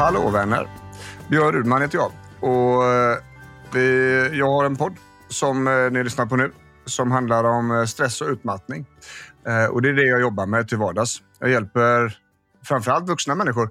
Hallå 0.00 0.30
vänner! 0.30 0.68
Björn 1.30 1.52
Rudman 1.52 1.82
heter 1.82 1.98
jag 1.98 2.12
och 2.40 2.84
eh, 2.84 3.18
vi, 3.74 4.38
jag 4.38 4.46
har 4.46 4.64
en 4.64 4.76
podd 4.76 4.96
som 5.28 5.68
eh, 5.68 5.90
ni 5.90 6.04
lyssnar 6.04 6.26
på 6.26 6.36
nu 6.36 6.52
som 6.84 7.10
handlar 7.10 7.44
om 7.44 7.70
eh, 7.70 7.84
stress 7.84 8.20
och 8.20 8.28
utmattning. 8.28 8.86
Och 9.70 9.82
det 9.82 9.88
är 9.88 9.92
det 9.92 10.06
jag 10.06 10.20
jobbar 10.20 10.46
med 10.46 10.68
till 10.68 10.78
vardags. 10.78 11.22
Jag 11.38 11.50
hjälper 11.50 12.18
framförallt 12.64 13.08
vuxna 13.08 13.34
människor 13.34 13.70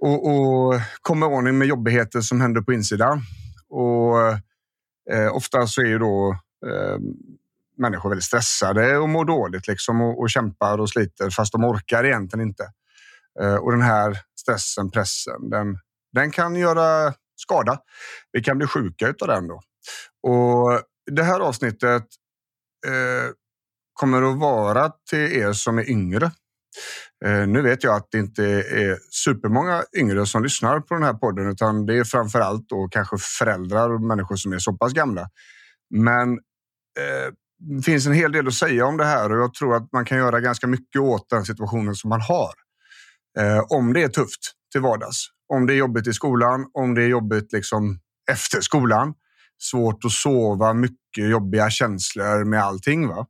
och, 0.00 0.28
och 0.28 0.80
komma 1.02 1.26
ordning 1.26 1.58
med 1.58 1.68
jobbigheter 1.68 2.20
som 2.20 2.40
händer 2.40 2.60
på 2.60 2.72
insidan. 2.72 3.20
Och 3.68 4.18
eh, 5.10 5.36
ofta 5.36 5.66
så 5.66 5.80
är 5.80 5.86
ju 5.86 5.98
då 5.98 6.38
eh, 6.66 6.98
människor 7.78 8.08
väldigt 8.08 8.24
stressade 8.24 8.98
och 8.98 9.08
mår 9.08 9.24
dåligt 9.24 9.68
liksom 9.68 10.00
och, 10.00 10.20
och 10.20 10.30
kämpar 10.30 10.78
och 10.78 10.90
sliter 10.90 11.30
fast 11.30 11.52
de 11.52 11.64
orkar 11.64 12.04
egentligen 12.04 12.48
inte. 12.48 12.64
Eh, 13.40 13.54
och 13.54 13.70
den 13.72 13.82
här 13.82 14.18
stressen, 14.40 14.90
pressen, 14.90 15.50
den, 15.50 15.78
den 16.12 16.30
kan 16.30 16.56
göra 16.56 17.14
skada. 17.36 17.78
Vi 18.32 18.42
kan 18.42 18.58
bli 18.58 18.66
sjuka 18.66 19.08
av 19.08 19.28
den. 19.28 19.48
Då. 19.48 19.60
Och 20.22 20.80
det 21.10 21.22
här 21.22 21.40
avsnittet 21.40 22.06
eh, 22.86 23.30
kommer 23.94 24.22
att 24.22 24.38
vara 24.38 24.92
till 25.10 25.32
er 25.32 25.52
som 25.52 25.78
är 25.78 25.90
yngre. 25.90 26.30
Eh, 27.24 27.46
nu 27.46 27.62
vet 27.62 27.84
jag 27.84 27.96
att 27.96 28.08
det 28.10 28.18
inte 28.18 28.44
är 28.44 28.98
supermånga 29.10 29.84
yngre 29.96 30.26
som 30.26 30.42
lyssnar 30.42 30.80
på 30.80 30.94
den 30.94 31.02
här 31.02 31.14
podden, 31.14 31.50
utan 31.50 31.86
det 31.86 31.98
är 31.98 32.04
framför 32.04 32.40
allt 32.40 32.68
då 32.68 32.88
kanske 32.88 33.16
föräldrar 33.18 33.90
och 33.90 34.00
människor 34.00 34.36
som 34.36 34.52
är 34.52 34.58
så 34.58 34.72
pass 34.72 34.92
gamla. 34.92 35.28
Men 35.90 36.32
eh, 36.98 37.32
det 37.58 37.82
finns 37.82 38.06
en 38.06 38.12
hel 38.12 38.32
del 38.32 38.46
att 38.46 38.54
säga 38.54 38.86
om 38.86 38.96
det 38.96 39.04
här 39.04 39.32
och 39.32 39.42
jag 39.42 39.54
tror 39.54 39.76
att 39.76 39.92
man 39.92 40.04
kan 40.04 40.18
göra 40.18 40.40
ganska 40.40 40.66
mycket 40.66 41.00
åt 41.00 41.30
den 41.30 41.44
situationen 41.44 41.94
som 41.94 42.10
man 42.10 42.20
har. 42.20 42.52
Eh, 43.38 43.64
om 43.68 43.92
det 43.92 44.02
är 44.02 44.08
tufft 44.08 44.52
till 44.72 44.80
vardags. 44.80 45.26
Om 45.48 45.66
det 45.66 45.74
är 45.74 45.76
jobbigt 45.76 46.06
i 46.06 46.12
skolan, 46.12 46.70
om 46.72 46.94
det 46.94 47.02
är 47.02 47.08
jobbigt 47.08 47.52
liksom 47.52 47.98
efter 48.30 48.60
skolan. 48.60 49.14
Svårt 49.62 50.04
att 50.04 50.12
sova, 50.12 50.74
mycket 50.74 51.30
jobbiga 51.30 51.70
känslor 51.70 52.44
med 52.44 52.62
allting. 52.62 53.08
Va? 53.08 53.26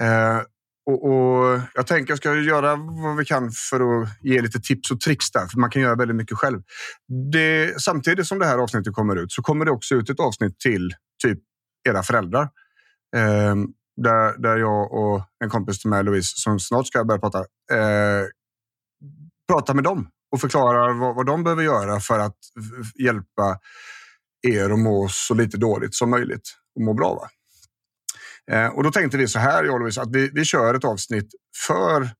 Eh, 0.00 0.42
och, 0.86 1.04
och, 1.04 1.60
Jag 1.74 1.86
tänker 1.86 2.10
jag 2.12 2.18
ska 2.18 2.34
göra 2.34 2.76
vad 2.76 3.16
vi 3.16 3.24
kan 3.24 3.50
för 3.70 4.02
att 4.02 4.08
ge 4.20 4.40
lite 4.40 4.60
tips 4.60 4.90
och 4.90 5.00
tricks 5.00 5.30
där, 5.30 5.46
för 5.46 5.58
man 5.58 5.70
kan 5.70 5.82
göra 5.82 5.94
väldigt 5.94 6.16
mycket 6.16 6.38
själv. 6.38 6.62
Det, 7.32 7.82
samtidigt 7.82 8.26
som 8.26 8.38
det 8.38 8.46
här 8.46 8.58
avsnittet 8.58 8.94
kommer 8.94 9.16
ut 9.16 9.32
så 9.32 9.42
kommer 9.42 9.64
det 9.64 9.70
också 9.70 9.94
ut 9.94 10.10
ett 10.10 10.20
avsnitt 10.20 10.58
till 10.58 10.94
typ 11.22 11.38
era 11.88 12.02
föräldrar. 12.02 12.42
Eh, 13.16 13.54
där, 13.96 14.42
där 14.42 14.56
jag 14.56 14.92
och 14.92 15.22
en 15.44 15.50
kompis 15.50 15.78
till 15.78 15.90
mig, 15.90 16.04
Louise, 16.04 16.32
som 16.36 16.60
snart 16.60 16.86
ska 16.86 17.04
börja 17.04 17.20
prata, 17.20 17.38
eh, 17.72 18.24
pratar 19.48 19.74
med 19.74 19.84
dem 19.84 20.08
och 20.32 20.40
förklarar 20.40 20.92
vad, 20.92 21.14
vad 21.14 21.26
de 21.26 21.44
behöver 21.44 21.62
göra 21.62 22.00
för 22.00 22.18
att 22.18 22.36
hjälpa 23.04 23.58
er 24.48 24.70
att 24.70 24.78
må 24.78 25.08
så 25.08 25.34
lite 25.34 25.56
dåligt 25.56 25.94
som 25.94 26.10
möjligt 26.10 26.48
och 26.76 26.82
må 26.82 26.94
bra. 26.94 27.14
Va? 27.14 27.28
Eh, 28.50 28.68
och 28.68 28.82
då 28.82 28.90
tänkte 28.90 29.18
vi 29.18 29.28
så 29.28 29.38
här, 29.38 29.64
jag 29.64 29.80
Louise, 29.80 30.02
att 30.02 30.12
vi, 30.12 30.30
vi 30.34 30.44
kör 30.44 30.74
ett 30.74 30.84
avsnitt 30.84 31.28
för 31.66 32.10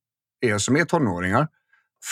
er 0.40 0.58
som 0.58 0.76
är 0.76 0.84
tonåringar 0.84 1.48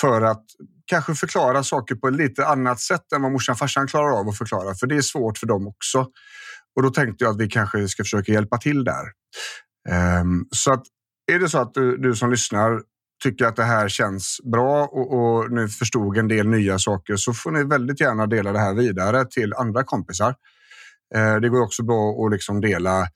för 0.00 0.22
att 0.22 0.44
kanske 0.86 1.14
förklara 1.14 1.62
saker 1.62 1.94
på 1.94 2.08
ett 2.08 2.14
lite 2.14 2.46
annat 2.46 2.80
sätt 2.80 3.12
än 3.12 3.22
vad 3.22 3.32
morsan 3.32 3.52
och 3.52 3.58
farsan 3.58 3.86
klarar 3.86 4.20
av 4.20 4.28
att 4.28 4.38
förklara, 4.38 4.74
för 4.74 4.86
det 4.86 4.96
är 4.96 5.02
svårt 5.02 5.38
för 5.38 5.46
dem 5.46 5.66
också. 5.66 6.06
Och 6.76 6.82
då 6.82 6.90
tänkte 6.90 7.24
jag 7.24 7.30
att 7.30 7.40
vi 7.40 7.48
kanske 7.48 7.88
ska 7.88 8.04
försöka 8.04 8.32
hjälpa 8.32 8.58
till 8.58 8.84
där. 8.84 9.04
Um, 10.20 10.48
så 10.50 10.72
att 10.72 10.82
är 11.32 11.38
det 11.38 11.48
så 11.48 11.58
att 11.58 11.74
du, 11.74 11.96
du 11.96 12.14
som 12.14 12.30
lyssnar 12.30 12.82
tycker 13.24 13.44
att 13.44 13.56
det 13.56 13.64
här 13.64 13.88
känns 13.88 14.36
bra 14.52 14.84
och, 14.84 15.14
och 15.14 15.52
nu 15.52 15.68
förstod 15.68 16.18
en 16.18 16.28
del 16.28 16.48
nya 16.48 16.78
saker 16.78 17.16
så 17.16 17.32
får 17.32 17.50
ni 17.50 17.64
väldigt 17.64 18.00
gärna 18.00 18.26
dela 18.26 18.52
det 18.52 18.58
här 18.58 18.74
vidare 18.74 19.24
till 19.24 19.54
andra 19.54 19.84
kompisar. 19.84 20.34
Eh, 21.14 21.36
det 21.36 21.48
går 21.48 21.62
också 21.62 21.82
bra 21.82 22.26
att 22.26 22.32
liksom 22.32 22.60
dela 22.60 23.08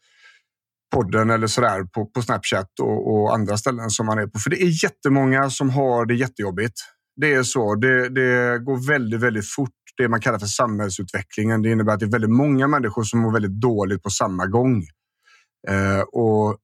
podden 0.95 1.31
eller 1.31 1.47
sådär 1.47 1.85
på, 1.85 2.07
på 2.07 2.23
Snapchat 2.23 2.81
och, 2.81 3.13
och, 3.13 3.35
andra 3.35 3.57
ställen 3.57 3.91
som 3.91 4.07
man 4.07 4.19
är 4.19 4.27
på. 4.27 4.39
För 4.39 4.51
det 4.51 4.63
är 4.63 4.85
jättemånga 4.85 5.51
som 5.51 5.71
har 5.71 6.07
det 6.07 6.15
jättejobbigt. 6.15 6.75
Det 7.17 7.35
är 7.35 7.43
så. 7.43 7.75
Det, 7.75 8.09
det 8.09 8.59
går 8.59 8.89
väldigt, 8.89 9.21
väldigt 9.21 9.55
fort. 9.55 9.71
Det 9.97 10.09
man 10.09 10.21
kallar 10.21 10.39
för 10.39 10.47
samhällsutvecklingen. 10.47 11.63
Det 11.63 11.71
innebär 11.71 11.93
att 11.93 12.01
det 12.01 12.07
är 12.07 12.11
väldigt 12.11 12.31
många 12.31 12.69
människor 12.69 13.03
som 13.03 13.21
mår 13.21 13.33
väldigt 13.33 13.61
dåligt 13.61 14.03
på 14.03 14.11
samma 14.11 14.47
gång. 14.47 14.83
Eh, 15.69 16.01
och 16.01 16.57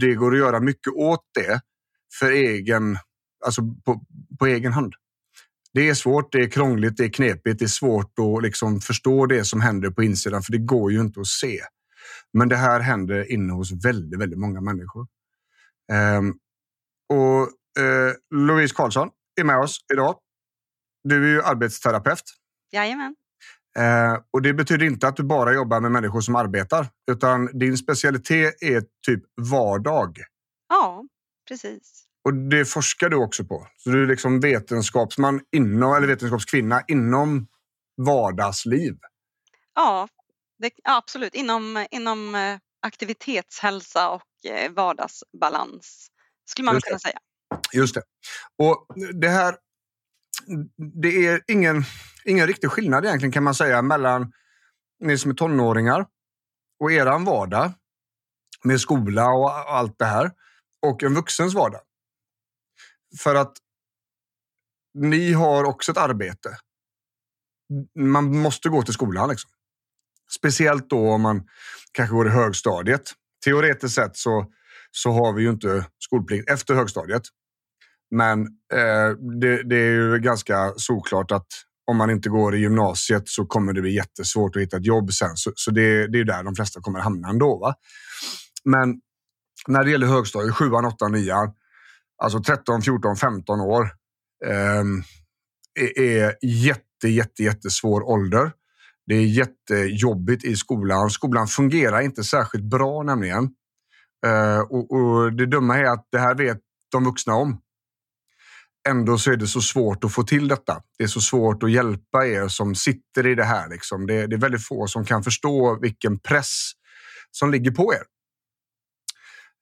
det 0.00 0.14
går 0.14 0.32
att 0.32 0.38
göra 0.38 0.60
mycket 0.60 0.92
åt 0.92 1.24
det 1.34 1.60
för 2.18 2.30
egen, 2.30 2.98
alltså 3.44 3.62
på, 3.84 4.04
på 4.38 4.46
egen 4.46 4.72
hand. 4.72 4.94
Det 5.72 5.88
är 5.88 5.94
svårt, 5.94 6.32
det 6.32 6.38
är 6.38 6.50
krångligt, 6.50 6.96
det 6.96 7.04
är 7.04 7.08
knepigt, 7.08 7.58
det 7.58 7.64
är 7.64 7.68
svårt 7.68 8.18
att 8.18 8.42
liksom 8.42 8.80
förstå 8.80 9.26
det 9.26 9.44
som 9.44 9.60
händer 9.60 9.90
på 9.90 10.02
insidan, 10.02 10.42
för 10.42 10.52
det 10.52 10.58
går 10.58 10.92
ju 10.92 11.00
inte 11.00 11.20
att 11.20 11.26
se. 11.26 11.60
Men 12.32 12.48
det 12.48 12.56
här 12.56 12.80
händer 12.80 13.32
inne 13.32 13.52
hos 13.52 13.84
väldigt, 13.84 14.20
väldigt 14.20 14.38
många 14.38 14.60
människor. 14.60 15.06
Um, 15.92 16.38
och 17.08 17.40
uh, 17.80 18.12
Louise 18.34 18.74
Karlsson 18.74 19.10
är 19.40 19.44
med 19.44 19.58
oss 19.58 19.78
idag. 19.92 20.18
Du 21.04 21.24
är 21.24 21.28
ju 21.28 21.42
arbetsterapeut. 21.42 22.22
Jajamän. 22.72 23.14
Uh, 23.78 24.18
och 24.30 24.42
det 24.42 24.54
betyder 24.54 24.86
inte 24.86 25.08
att 25.08 25.16
du 25.16 25.22
bara 25.22 25.52
jobbar 25.52 25.80
med 25.80 25.92
människor 25.92 26.20
som 26.20 26.36
arbetar, 26.36 26.88
utan 27.10 27.46
din 27.58 27.78
specialitet 27.78 28.62
är 28.62 28.84
typ 29.06 29.22
vardag. 29.50 30.18
Ja, 30.68 31.04
precis. 31.48 32.04
Och 32.24 32.34
det 32.34 32.64
forskar 32.64 33.08
du 33.08 33.16
också 33.16 33.44
på. 33.44 33.68
Så 33.76 33.90
du 33.90 34.02
är 34.02 34.06
liksom 34.06 34.40
vetenskapsman 34.40 35.40
inom, 35.56 35.94
eller 35.94 36.06
vetenskapskvinna 36.06 36.82
inom 36.88 37.46
vardagsliv. 37.96 38.98
Ja, 39.74 40.08
det, 40.58 40.70
absolut. 40.84 41.34
Inom, 41.34 41.86
inom 41.90 42.34
eh, 42.34 42.58
aktivitetshälsa 42.82 44.10
och 44.10 44.50
eh, 44.50 44.72
vardagsbalans 44.72 46.06
skulle 46.44 46.66
man 46.66 46.80
kunna 46.80 46.98
säga. 46.98 47.18
Just 47.72 47.94
det. 47.94 48.02
Och 48.58 48.86
det 49.14 49.28
här, 49.28 49.56
det 51.02 51.26
är 51.26 51.42
ingen, 51.46 51.84
ingen 52.24 52.46
riktig 52.46 52.70
skillnad 52.70 53.04
egentligen 53.04 53.32
kan 53.32 53.42
man 53.42 53.54
säga 53.54 53.82
mellan 53.82 54.32
ni 55.00 55.18
som 55.18 55.30
är 55.30 55.34
tonåringar 55.34 56.06
och 56.80 56.92
eran 56.92 57.24
vardag 57.24 57.72
med 58.64 58.80
skola 58.80 59.28
och 59.28 59.50
allt 59.50 59.98
det 59.98 60.04
här 60.04 60.30
och 60.84 61.02
en 61.02 61.14
vuxens 61.14 61.54
vardag. 61.54 61.80
För 63.18 63.34
att 63.34 63.52
ni 64.94 65.32
har 65.32 65.64
också 65.64 65.92
ett 65.92 65.98
arbete. 65.98 66.58
Man 67.98 68.38
måste 68.38 68.68
gå 68.68 68.82
till 68.82 68.94
skolan. 68.94 69.28
Liksom. 69.28 69.50
Speciellt 70.38 70.90
då 70.90 71.10
om 71.10 71.22
man 71.22 71.48
kanske 71.92 72.14
går 72.14 72.26
i 72.26 72.30
högstadiet. 72.30 73.12
Teoretiskt 73.44 73.94
sett 73.94 74.16
så, 74.16 74.46
så 74.90 75.12
har 75.12 75.32
vi 75.32 75.42
ju 75.42 75.50
inte 75.50 75.86
skolplikt 75.98 76.50
efter 76.50 76.74
högstadiet. 76.74 77.22
Men 78.10 78.40
eh, 78.72 79.10
det, 79.40 79.62
det, 79.62 79.76
är 79.76 79.90
ju 79.90 80.18
ganska 80.18 80.72
såklart 80.76 81.30
att 81.30 81.46
om 81.86 81.96
man 81.96 82.10
inte 82.10 82.28
går 82.28 82.56
i 82.56 82.58
gymnasiet 82.58 83.28
så 83.28 83.46
kommer 83.46 83.72
det 83.72 83.80
bli 83.80 83.94
jättesvårt 83.94 84.56
att 84.56 84.62
hitta 84.62 84.76
ett 84.76 84.86
jobb 84.86 85.12
sen. 85.12 85.36
Så, 85.36 85.52
så 85.54 85.70
det, 85.70 86.06
det 86.06 86.18
är 86.18 86.24
där 86.24 86.42
de 86.42 86.54
flesta 86.54 86.80
kommer 86.80 87.00
hamna 87.00 87.28
ändå. 87.28 87.58
Va? 87.58 87.74
Men 88.64 89.00
när 89.68 89.84
det 89.84 89.90
gäller 89.90 90.06
högstadiet, 90.06 90.54
sjuan, 90.54 90.84
åttan, 90.84 91.12
nian, 91.12 91.52
alltså 92.22 92.42
13, 92.42 92.82
14, 92.82 93.16
15 93.16 93.60
år, 93.60 93.90
eh, 94.46 94.84
är 95.96 96.36
jätte, 96.42 97.08
jätte, 97.08 97.42
jättesvår 97.42 98.02
ålder. 98.02 98.52
Det 99.06 99.14
är 99.14 99.26
jättejobbigt 99.26 100.44
i 100.44 100.56
skolan. 100.56 101.10
Skolan 101.10 101.46
fungerar 101.46 102.00
inte 102.00 102.24
särskilt 102.24 102.64
bra 102.64 103.02
nämligen. 103.02 103.50
Eh, 104.26 104.60
och, 104.60 104.92
och 104.92 105.32
det 105.32 105.46
dumma 105.46 105.78
är 105.78 105.84
att 105.84 106.08
det 106.12 106.18
här 106.18 106.34
vet 106.34 106.58
de 106.92 107.04
vuxna 107.04 107.34
om. 107.34 107.60
Ändå 108.88 109.18
så 109.18 109.32
är 109.32 109.36
det 109.36 109.46
så 109.46 109.60
svårt 109.60 110.04
att 110.04 110.12
få 110.12 110.22
till 110.22 110.48
detta. 110.48 110.82
Det 110.98 111.04
är 111.04 111.08
så 111.08 111.20
svårt 111.20 111.62
att 111.62 111.70
hjälpa 111.70 112.26
er 112.26 112.48
som 112.48 112.74
sitter 112.74 113.26
i 113.26 113.34
det 113.34 113.44
här. 113.44 113.68
Liksom. 113.68 114.06
Det, 114.06 114.26
det 114.26 114.36
är 114.36 114.40
väldigt 114.40 114.66
få 114.66 114.86
som 114.86 115.04
kan 115.04 115.22
förstå 115.22 115.78
vilken 115.80 116.18
press 116.18 116.72
som 117.30 117.50
ligger 117.50 117.70
på 117.70 117.94
er. 117.94 118.02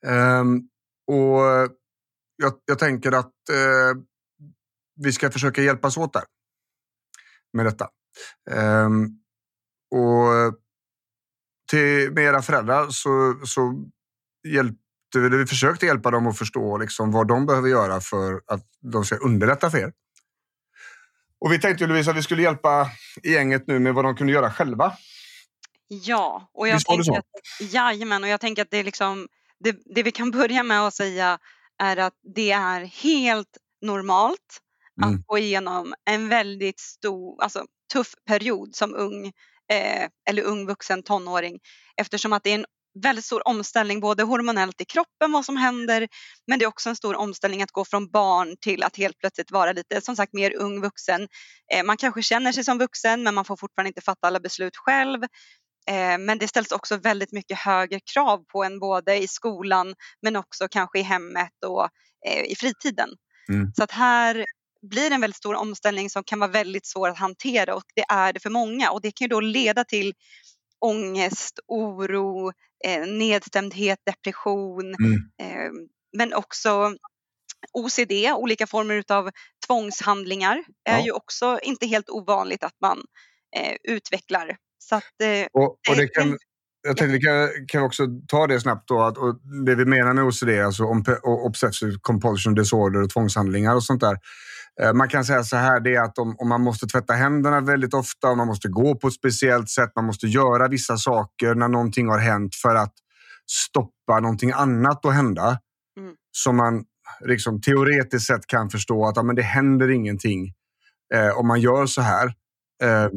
Um, 0.06 0.68
och 1.06 1.40
jag, 2.36 2.52
jag, 2.64 2.78
tänker 2.78 3.12
att 3.12 3.32
uh, 3.50 4.02
vi 4.96 5.12
ska 5.12 5.30
försöka 5.30 5.62
hjälpas 5.62 5.96
åt 5.96 6.12
där 6.12 6.24
med 7.52 7.66
detta. 7.66 7.88
Um, 8.50 9.18
och 9.90 10.54
till, 11.70 12.12
med 12.12 12.24
era 12.24 12.42
föräldrar 12.42 12.88
så, 12.90 13.40
så 13.44 13.84
hjälpte 14.48 14.78
vi, 15.14 15.28
vi 15.28 15.46
försökte 15.46 15.86
hjälpa 15.86 16.10
dem 16.10 16.26
att 16.26 16.38
förstå 16.38 16.78
liksom 16.78 17.12
vad 17.12 17.28
de 17.28 17.46
behöver 17.46 17.68
göra 17.68 18.00
för 18.00 18.42
att 18.46 18.66
de 18.80 19.04
ska 19.04 19.16
underlätta 19.16 19.70
för 19.70 19.78
er. 19.78 19.92
Och 21.38 21.52
vi 21.52 21.58
tänkte 21.58 21.86
Lovisa 21.86 22.10
att 22.10 22.16
vi 22.16 22.22
skulle 22.22 22.42
hjälpa 22.42 22.90
gänget 23.22 23.66
nu 23.66 23.78
med 23.78 23.94
vad 23.94 24.04
de 24.04 24.16
kunde 24.16 24.32
göra 24.32 24.50
själva. 24.50 24.92
Ja, 25.88 26.50
och 26.52 26.68
jag 26.68 26.84
tänker 26.84 27.18
att, 27.18 27.24
jajamän, 27.60 28.22
och 28.22 28.28
jag 28.28 28.40
tänker 28.40 28.62
att 28.62 28.70
det 28.70 28.76
är 28.76 28.84
liksom 28.84 29.28
det, 29.64 29.76
det, 29.94 30.02
vi 30.02 30.10
kan 30.10 30.30
börja 30.40 30.62
med 30.62 30.80
att 30.80 30.94
säga 30.94 31.38
är 31.82 31.96
att 31.96 32.14
det 32.34 32.50
är 32.50 32.80
helt 32.84 33.58
normalt 33.82 34.60
mm. 35.02 35.14
att 35.14 35.26
gå 35.26 35.38
igenom 35.38 35.94
en 36.10 36.28
väldigt 36.28 36.80
stor, 36.80 37.42
alltså 37.42 37.66
tuff 37.92 38.14
period 38.26 38.74
som 38.74 38.94
ung 38.94 39.26
eh, 39.72 40.08
eller 40.30 40.42
ung 40.42 40.66
vuxen 40.66 41.02
tonåring 41.02 41.58
eftersom 41.96 42.32
att 42.32 42.44
det 42.44 42.50
är 42.50 42.54
en 42.54 42.66
väldigt 43.02 43.24
stor 43.24 43.48
omställning 43.48 44.00
både 44.00 44.22
hormonellt 44.22 44.80
i 44.80 44.84
kroppen 44.84 45.32
vad 45.32 45.44
som 45.44 45.56
händer 45.56 46.08
men 46.46 46.58
det 46.58 46.64
är 46.64 46.66
också 46.66 46.88
en 46.88 46.96
stor 46.96 47.14
omställning 47.14 47.62
att 47.62 47.70
gå 47.70 47.84
från 47.84 48.10
barn 48.10 48.56
till 48.60 48.82
att 48.82 48.96
helt 48.96 49.18
plötsligt 49.18 49.50
vara 49.50 49.72
lite 49.72 50.00
som 50.00 50.16
sagt 50.16 50.32
mer 50.32 50.54
ung 50.56 50.80
vuxen. 50.80 51.28
Eh, 51.74 51.84
man 51.84 51.96
kanske 51.96 52.22
känner 52.22 52.52
sig 52.52 52.64
som 52.64 52.78
vuxen 52.78 53.22
men 53.22 53.34
man 53.34 53.44
får 53.44 53.56
fortfarande 53.56 53.88
inte 53.88 54.00
fatta 54.00 54.26
alla 54.26 54.40
beslut 54.40 54.76
själv. 54.76 55.20
Eh, 55.86 56.18
men 56.18 56.38
det 56.38 56.48
ställs 56.48 56.72
också 56.72 56.96
väldigt 56.96 57.32
mycket 57.32 57.58
högre 57.58 58.00
krav 58.00 58.44
på 58.44 58.64
en 58.64 58.78
både 58.78 59.18
i 59.18 59.28
skolan 59.28 59.94
men 60.22 60.36
också 60.36 60.68
kanske 60.70 60.98
i 60.98 61.02
hemmet 61.02 61.64
och 61.66 61.88
eh, 62.26 62.44
i 62.44 62.54
fritiden. 62.56 63.08
Mm. 63.48 63.72
Så 63.74 63.84
att 63.84 63.90
här 63.90 64.44
blir 64.90 65.10
en 65.10 65.20
väldigt 65.20 65.36
stor 65.36 65.54
omställning 65.54 66.10
som 66.10 66.24
kan 66.24 66.38
vara 66.38 66.50
väldigt 66.50 66.86
svår 66.86 67.08
att 67.08 67.18
hantera 67.18 67.74
och 67.74 67.84
det 67.94 68.04
är 68.08 68.32
det 68.32 68.40
för 68.40 68.50
många 68.50 68.90
och 68.90 69.00
det 69.00 69.10
kan 69.10 69.24
ju 69.24 69.28
då 69.28 69.40
leda 69.40 69.84
till 69.84 70.14
ångest, 70.80 71.60
oro, 71.66 72.52
eh, 72.84 73.06
nedstämdhet, 73.06 73.98
depression 74.06 74.94
mm. 74.94 75.12
eh, 75.42 75.70
men 76.16 76.34
också 76.34 76.96
OCD, 77.72 78.12
olika 78.36 78.66
former 78.66 79.04
av 79.08 79.30
tvångshandlingar 79.66 80.64
är 80.84 80.98
ja. 80.98 81.04
ju 81.04 81.12
också 81.12 81.58
inte 81.62 81.86
helt 81.86 82.10
ovanligt 82.10 82.64
att 82.64 82.76
man 82.80 83.04
utvecklar. 83.88 84.56
Så 84.88 84.94
att, 84.94 85.02
eh, 85.22 85.46
och, 85.52 85.76
och 85.88 85.96
det 85.96 86.08
kan, 86.08 86.38
jag 86.82 86.96
tänkte 86.96 87.12
vi 87.12 87.20
kan, 87.20 87.48
kan 87.68 87.82
också 87.82 88.06
ta 88.28 88.46
det 88.46 88.60
snabbt 88.60 88.88
då. 88.88 89.02
Att, 89.02 89.18
och 89.18 89.40
det 89.66 89.74
vi 89.74 89.84
menar 89.84 90.12
med 90.12 90.24
OCD, 90.24 90.48
alltså 90.48 90.84
Obsessive 91.22 91.98
Compulsion 92.00 92.54
Disorder 92.54 93.02
och 93.02 93.10
tvångshandlingar 93.10 93.74
och 93.74 93.84
sånt 93.84 94.00
där. 94.00 94.16
Eh, 94.80 94.92
man 94.92 95.08
kan 95.08 95.24
säga 95.24 95.44
så 95.44 95.56
här, 95.56 95.80
det 95.80 95.94
är 95.94 96.02
att 96.02 96.18
om, 96.18 96.36
om, 96.38 96.48
man 96.48 96.60
måste 96.60 96.86
tvätta 96.86 97.12
händerna 97.12 97.60
väldigt 97.60 97.94
ofta, 97.94 98.28
om 98.28 98.38
man 98.38 98.46
måste 98.46 98.68
gå 98.68 98.94
på 98.94 99.08
ett 99.08 99.14
speciellt 99.14 99.70
sätt, 99.70 99.90
man 99.96 100.04
måste 100.04 100.26
göra 100.26 100.68
vissa 100.68 100.96
saker 100.96 101.54
när 101.54 101.68
någonting 101.68 102.08
har 102.08 102.18
hänt 102.18 102.54
för 102.54 102.74
att 102.74 102.94
stoppa 103.50 104.20
någonting 104.20 104.52
annat 104.52 105.06
att 105.06 105.14
hända. 105.14 105.58
Mm. 106.00 106.14
Som 106.32 106.56
man 106.56 106.84
liksom, 107.20 107.60
teoretiskt 107.60 108.26
sett 108.26 108.46
kan 108.46 108.70
förstå 108.70 109.06
att 109.06 109.16
ja, 109.16 109.22
men 109.22 109.36
det 109.36 109.42
händer 109.42 109.90
ingenting 109.90 110.52
eh, 111.14 111.38
om 111.38 111.46
man 111.46 111.60
gör 111.60 111.86
så 111.86 112.02
här. 112.02 112.26
Eh, 112.82 113.08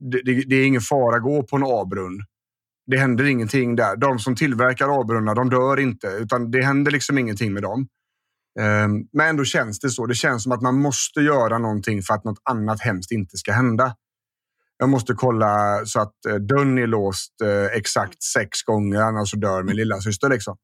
det, 0.00 0.22
det, 0.24 0.44
det, 0.48 0.56
är 0.56 0.66
ingen 0.66 0.80
fara, 0.80 1.16
att 1.16 1.22
gå 1.22 1.42
på 1.42 1.56
en 1.56 1.62
avbrunn. 1.62 2.24
Det 2.86 2.96
händer 2.96 3.24
ingenting 3.24 3.76
där. 3.76 3.96
De 3.96 4.18
som 4.18 4.36
tillverkar 4.36 4.88
avbrunnar, 4.88 5.34
de 5.34 5.50
dör 5.50 5.80
inte, 5.80 6.06
utan 6.06 6.50
det 6.50 6.62
händer 6.62 6.90
liksom 6.90 7.18
ingenting 7.18 7.52
med 7.52 7.62
dem. 7.62 7.88
Ehm, 8.60 8.90
men 9.12 9.28
ändå 9.28 9.44
känns 9.44 9.80
det 9.80 9.90
så. 9.90 10.06
Det 10.06 10.14
känns 10.14 10.42
som 10.42 10.52
att 10.52 10.62
man 10.62 10.80
måste 10.80 11.20
göra 11.20 11.58
någonting 11.58 12.02
för 12.02 12.14
att 12.14 12.24
något 12.24 12.40
annat 12.50 12.80
hemskt 12.80 13.12
inte 13.12 13.36
ska 13.36 13.52
hända. 13.52 13.94
Jag 14.78 14.88
måste 14.88 15.14
kolla 15.14 15.80
så 15.84 16.00
att 16.00 16.26
eh, 16.28 16.34
dörren 16.34 16.78
är 16.78 16.86
låst 16.86 17.40
eh, 17.44 17.76
exakt 17.76 18.22
sex 18.22 18.62
gånger, 18.62 19.00
annars 19.00 19.30
så 19.30 19.36
dör 19.36 19.62
min 19.62 19.76
lilla 19.76 20.00
syster. 20.00 20.28
Liksom. 20.28 20.56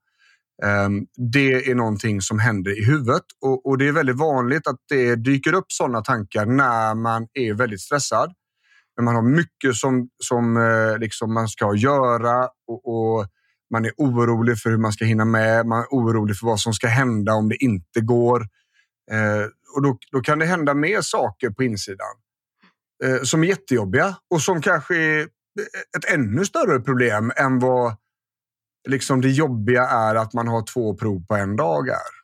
Ehm, 0.65 1.07
det 1.33 1.71
är 1.71 1.75
någonting 1.75 2.21
som 2.21 2.39
händer 2.39 2.79
i 2.83 2.85
huvudet 2.85 3.25
och 3.65 3.79
det 3.79 3.89
är 3.89 3.93
väldigt 3.93 4.19
vanligt 4.19 4.67
att 4.67 4.79
det 4.89 5.17
dyker 5.17 5.53
upp 5.53 5.73
sådana 5.73 6.01
tankar 6.01 6.47
när 6.47 6.95
man 6.95 7.27
är 7.35 7.55
väldigt 7.55 7.81
stressad. 7.81 8.33
Men 9.01 9.05
man 9.05 9.15
har 9.15 9.23
mycket 9.23 9.77
som, 9.77 10.09
som 10.19 10.57
eh, 10.57 10.99
liksom 10.99 11.35
man 11.35 11.49
ska 11.49 11.75
göra 11.75 12.49
och, 12.67 12.89
och 12.89 13.27
man 13.71 13.85
är 13.85 13.93
orolig 13.97 14.59
för 14.59 14.71
hur 14.71 14.77
man 14.77 14.93
ska 14.93 15.05
hinna 15.05 15.25
med. 15.25 15.67
Man 15.67 15.79
är 15.79 15.87
orolig 15.91 16.37
för 16.37 16.47
vad 16.47 16.61
som 16.61 16.73
ska 16.73 16.87
hända 16.87 17.35
om 17.35 17.49
det 17.49 17.65
inte 17.65 18.01
går. 18.01 18.41
Eh, 19.11 19.47
och 19.77 19.83
då, 19.83 19.99
då, 20.13 20.21
kan 20.21 20.39
det 20.39 20.47
hända 20.47 20.75
mer 20.75 21.01
saker 21.01 21.51
på 21.51 21.65
insidan 21.65 22.15
eh, 23.05 23.23
som 23.23 23.43
är 23.43 23.49
jättejobbiga 23.49 24.17
och 24.31 24.43
som 24.43 24.63
kanske 24.63 24.97
är 24.97 25.23
ett 25.97 26.05
ännu 26.13 26.45
större 26.45 26.81
problem 26.81 27.33
än 27.37 27.59
vad 27.59 27.97
liksom 28.89 29.21
det 29.21 29.31
jobbiga 29.31 29.83
är 29.83 30.15
att 30.15 30.33
man 30.33 30.49
har 30.49 30.63
två 30.63 30.97
prov 30.97 31.27
på 31.27 31.35
en 31.35 31.57
dag 31.57 31.89
är. 31.89 32.21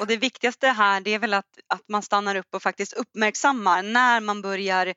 Och 0.00 0.06
det 0.06 0.16
viktigaste 0.16 0.68
här 0.68 1.00
det 1.00 1.14
är 1.14 1.18
väl 1.18 1.34
att, 1.34 1.58
att 1.68 1.88
man 1.88 2.02
stannar 2.02 2.36
upp 2.36 2.54
och 2.54 2.62
faktiskt 2.62 2.92
uppmärksammar 2.92 3.82
när 3.82 4.20
man 4.20 4.42
börjar 4.42 4.94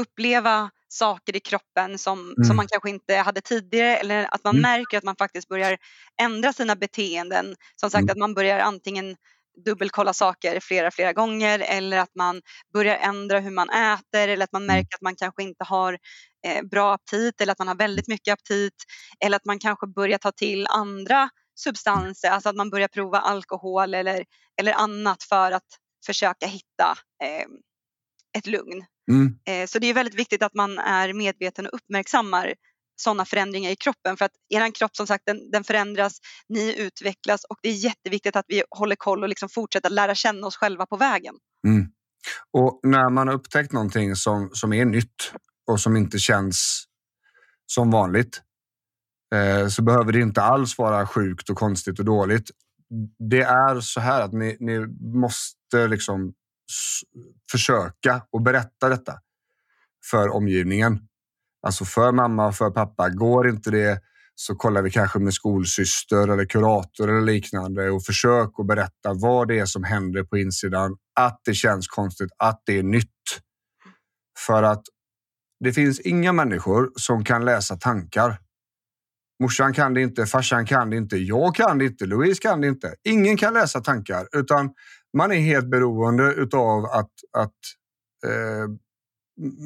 uppleva 0.00 0.70
saker 0.88 1.36
i 1.36 1.40
kroppen 1.40 1.98
som, 1.98 2.18
mm. 2.20 2.44
som 2.44 2.56
man 2.56 2.66
kanske 2.66 2.90
inte 2.90 3.16
hade 3.16 3.40
tidigare 3.40 3.96
eller 3.96 4.34
att 4.34 4.44
man 4.44 4.56
mm. 4.56 4.62
märker 4.62 4.98
att 4.98 5.04
man 5.04 5.16
faktiskt 5.16 5.48
börjar 5.48 5.78
ändra 6.22 6.52
sina 6.52 6.76
beteenden. 6.76 7.56
Som 7.76 7.90
sagt 7.90 8.02
mm. 8.02 8.12
att 8.12 8.18
man 8.18 8.34
börjar 8.34 8.58
antingen 8.58 9.16
dubbelkolla 9.64 10.12
saker 10.12 10.60
flera, 10.60 10.90
flera 10.90 11.12
gånger 11.12 11.58
eller 11.58 11.98
att 11.98 12.14
man 12.14 12.42
börjar 12.72 12.96
ändra 12.96 13.38
hur 13.38 13.50
man 13.50 13.70
äter 13.70 14.28
eller 14.28 14.44
att 14.44 14.52
man 14.52 14.62
mm. 14.62 14.76
märker 14.76 14.96
att 14.96 15.02
man 15.02 15.16
kanske 15.16 15.42
inte 15.42 15.64
har 15.64 15.98
eh, 16.46 16.62
bra 16.62 16.94
aptit 16.94 17.40
eller 17.40 17.52
att 17.52 17.58
man 17.58 17.68
har 17.68 17.74
väldigt 17.74 18.08
mycket 18.08 18.32
aptit 18.32 18.84
eller 19.24 19.36
att 19.36 19.44
man 19.44 19.58
kanske 19.58 19.86
börjar 19.86 20.18
ta 20.18 20.32
till 20.32 20.66
andra 20.66 21.30
substanser, 21.54 22.30
alltså 22.30 22.48
att 22.48 22.56
man 22.56 22.70
börjar 22.70 22.88
prova 22.88 23.18
alkohol 23.18 23.94
eller, 23.94 24.24
eller 24.60 24.72
annat 24.72 25.22
för 25.22 25.52
att 25.52 25.66
försöka 26.06 26.46
hitta 26.46 26.96
eh, 27.24 27.46
ett 28.38 28.46
lugn. 28.46 28.84
Mm. 29.10 29.38
Eh, 29.48 29.66
så 29.66 29.78
det 29.78 29.86
är 29.86 29.94
väldigt 29.94 30.18
viktigt 30.18 30.42
att 30.42 30.54
man 30.54 30.78
är 30.78 31.12
medveten 31.12 31.66
och 31.66 31.74
uppmärksammar 31.74 32.54
sådana 33.00 33.24
förändringar 33.24 33.70
i 33.70 33.76
kroppen 33.76 34.16
för 34.16 34.24
att 34.24 34.32
er 34.48 34.74
kropp 34.74 34.96
som 34.96 35.06
sagt 35.06 35.22
den, 35.26 35.50
den, 35.50 35.64
förändras, 35.64 36.18
ni 36.48 36.80
utvecklas 36.80 37.44
och 37.44 37.56
det 37.62 37.68
är 37.68 37.72
jätteviktigt 37.72 38.36
att 38.36 38.44
vi 38.48 38.62
håller 38.70 38.96
koll 38.96 39.22
och 39.22 39.28
liksom 39.28 39.48
fortsätter 39.48 39.90
lära 39.90 40.14
känna 40.14 40.46
oss 40.46 40.56
själva 40.56 40.86
på 40.86 40.96
vägen. 40.96 41.34
Mm. 41.66 41.88
Och 42.52 42.80
när 42.82 43.10
man 43.10 43.28
har 43.28 43.34
upptäckt 43.34 43.72
någonting 43.72 44.16
som, 44.16 44.50
som 44.52 44.72
är 44.72 44.84
nytt 44.84 45.32
och 45.70 45.80
som 45.80 45.96
inte 45.96 46.18
känns 46.18 46.84
som 47.66 47.90
vanligt 47.90 48.42
eh, 49.34 49.68
så 49.68 49.82
behöver 49.82 50.12
det 50.12 50.20
inte 50.20 50.42
alls 50.42 50.78
vara 50.78 51.06
sjukt 51.06 51.50
och 51.50 51.56
konstigt 51.56 51.98
och 51.98 52.04
dåligt. 52.04 52.50
Det 53.30 53.42
är 53.42 53.80
så 53.80 54.00
här 54.00 54.22
att 54.22 54.32
ni, 54.32 54.56
ni 54.60 54.86
måste 55.00 55.88
liksom 55.88 56.32
försöka 57.52 58.22
och 58.30 58.42
berätta 58.42 58.88
detta 58.88 59.14
för 60.10 60.28
omgivningen. 60.28 61.00
Alltså 61.62 61.84
för 61.84 62.12
mamma 62.12 62.46
och 62.46 62.56
för 62.56 62.70
pappa. 62.70 63.08
Går 63.08 63.48
inte 63.48 63.70
det 63.70 64.00
så 64.34 64.54
kollar 64.54 64.82
vi 64.82 64.90
kanske 64.90 65.18
med 65.18 65.34
skolsyster 65.34 66.28
eller 66.28 66.44
kurator 66.44 67.08
eller 67.08 67.20
liknande 67.20 67.90
och 67.90 68.04
försök 68.04 68.50
att 68.58 68.66
berätta 68.66 69.12
vad 69.14 69.48
det 69.48 69.58
är 69.58 69.66
som 69.66 69.84
händer 69.84 70.22
på 70.22 70.38
insidan. 70.38 70.96
Att 71.20 71.40
det 71.44 71.54
känns 71.54 71.88
konstigt, 71.88 72.30
att 72.36 72.62
det 72.66 72.78
är 72.78 72.82
nytt. 72.82 73.06
För 74.46 74.62
att 74.62 74.82
det 75.64 75.72
finns 75.72 76.00
inga 76.00 76.32
människor 76.32 76.90
som 76.96 77.24
kan 77.24 77.44
läsa 77.44 77.76
tankar. 77.76 78.38
Morsan 79.42 79.72
kan 79.72 79.94
det 79.94 80.02
inte, 80.02 80.26
farsan 80.26 80.66
kan 80.66 80.90
det 80.90 80.96
inte, 80.96 81.16
jag 81.16 81.54
kan 81.54 81.78
det 81.78 81.84
inte, 81.84 82.06
Louise 82.06 82.42
kan 82.42 82.60
det 82.60 82.68
inte. 82.68 82.94
Ingen 83.04 83.36
kan 83.36 83.54
läsa 83.54 83.80
tankar 83.80 84.28
utan 84.32 84.70
man 85.16 85.32
är 85.32 85.40
helt 85.40 85.66
beroende 85.66 86.48
av 86.52 86.84
att, 86.84 87.12
att 87.32 87.56
eh, 88.26 88.68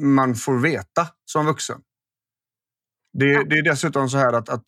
man 0.03 0.35
får 0.35 0.59
veta 0.59 1.07
som 1.25 1.45
vuxen. 1.45 1.81
Det, 3.13 3.43
det, 3.43 3.55
är 3.55 3.63
dessutom 3.63 4.09
så 4.09 4.17
här 4.17 4.33
att, 4.33 4.49
att 4.49 4.63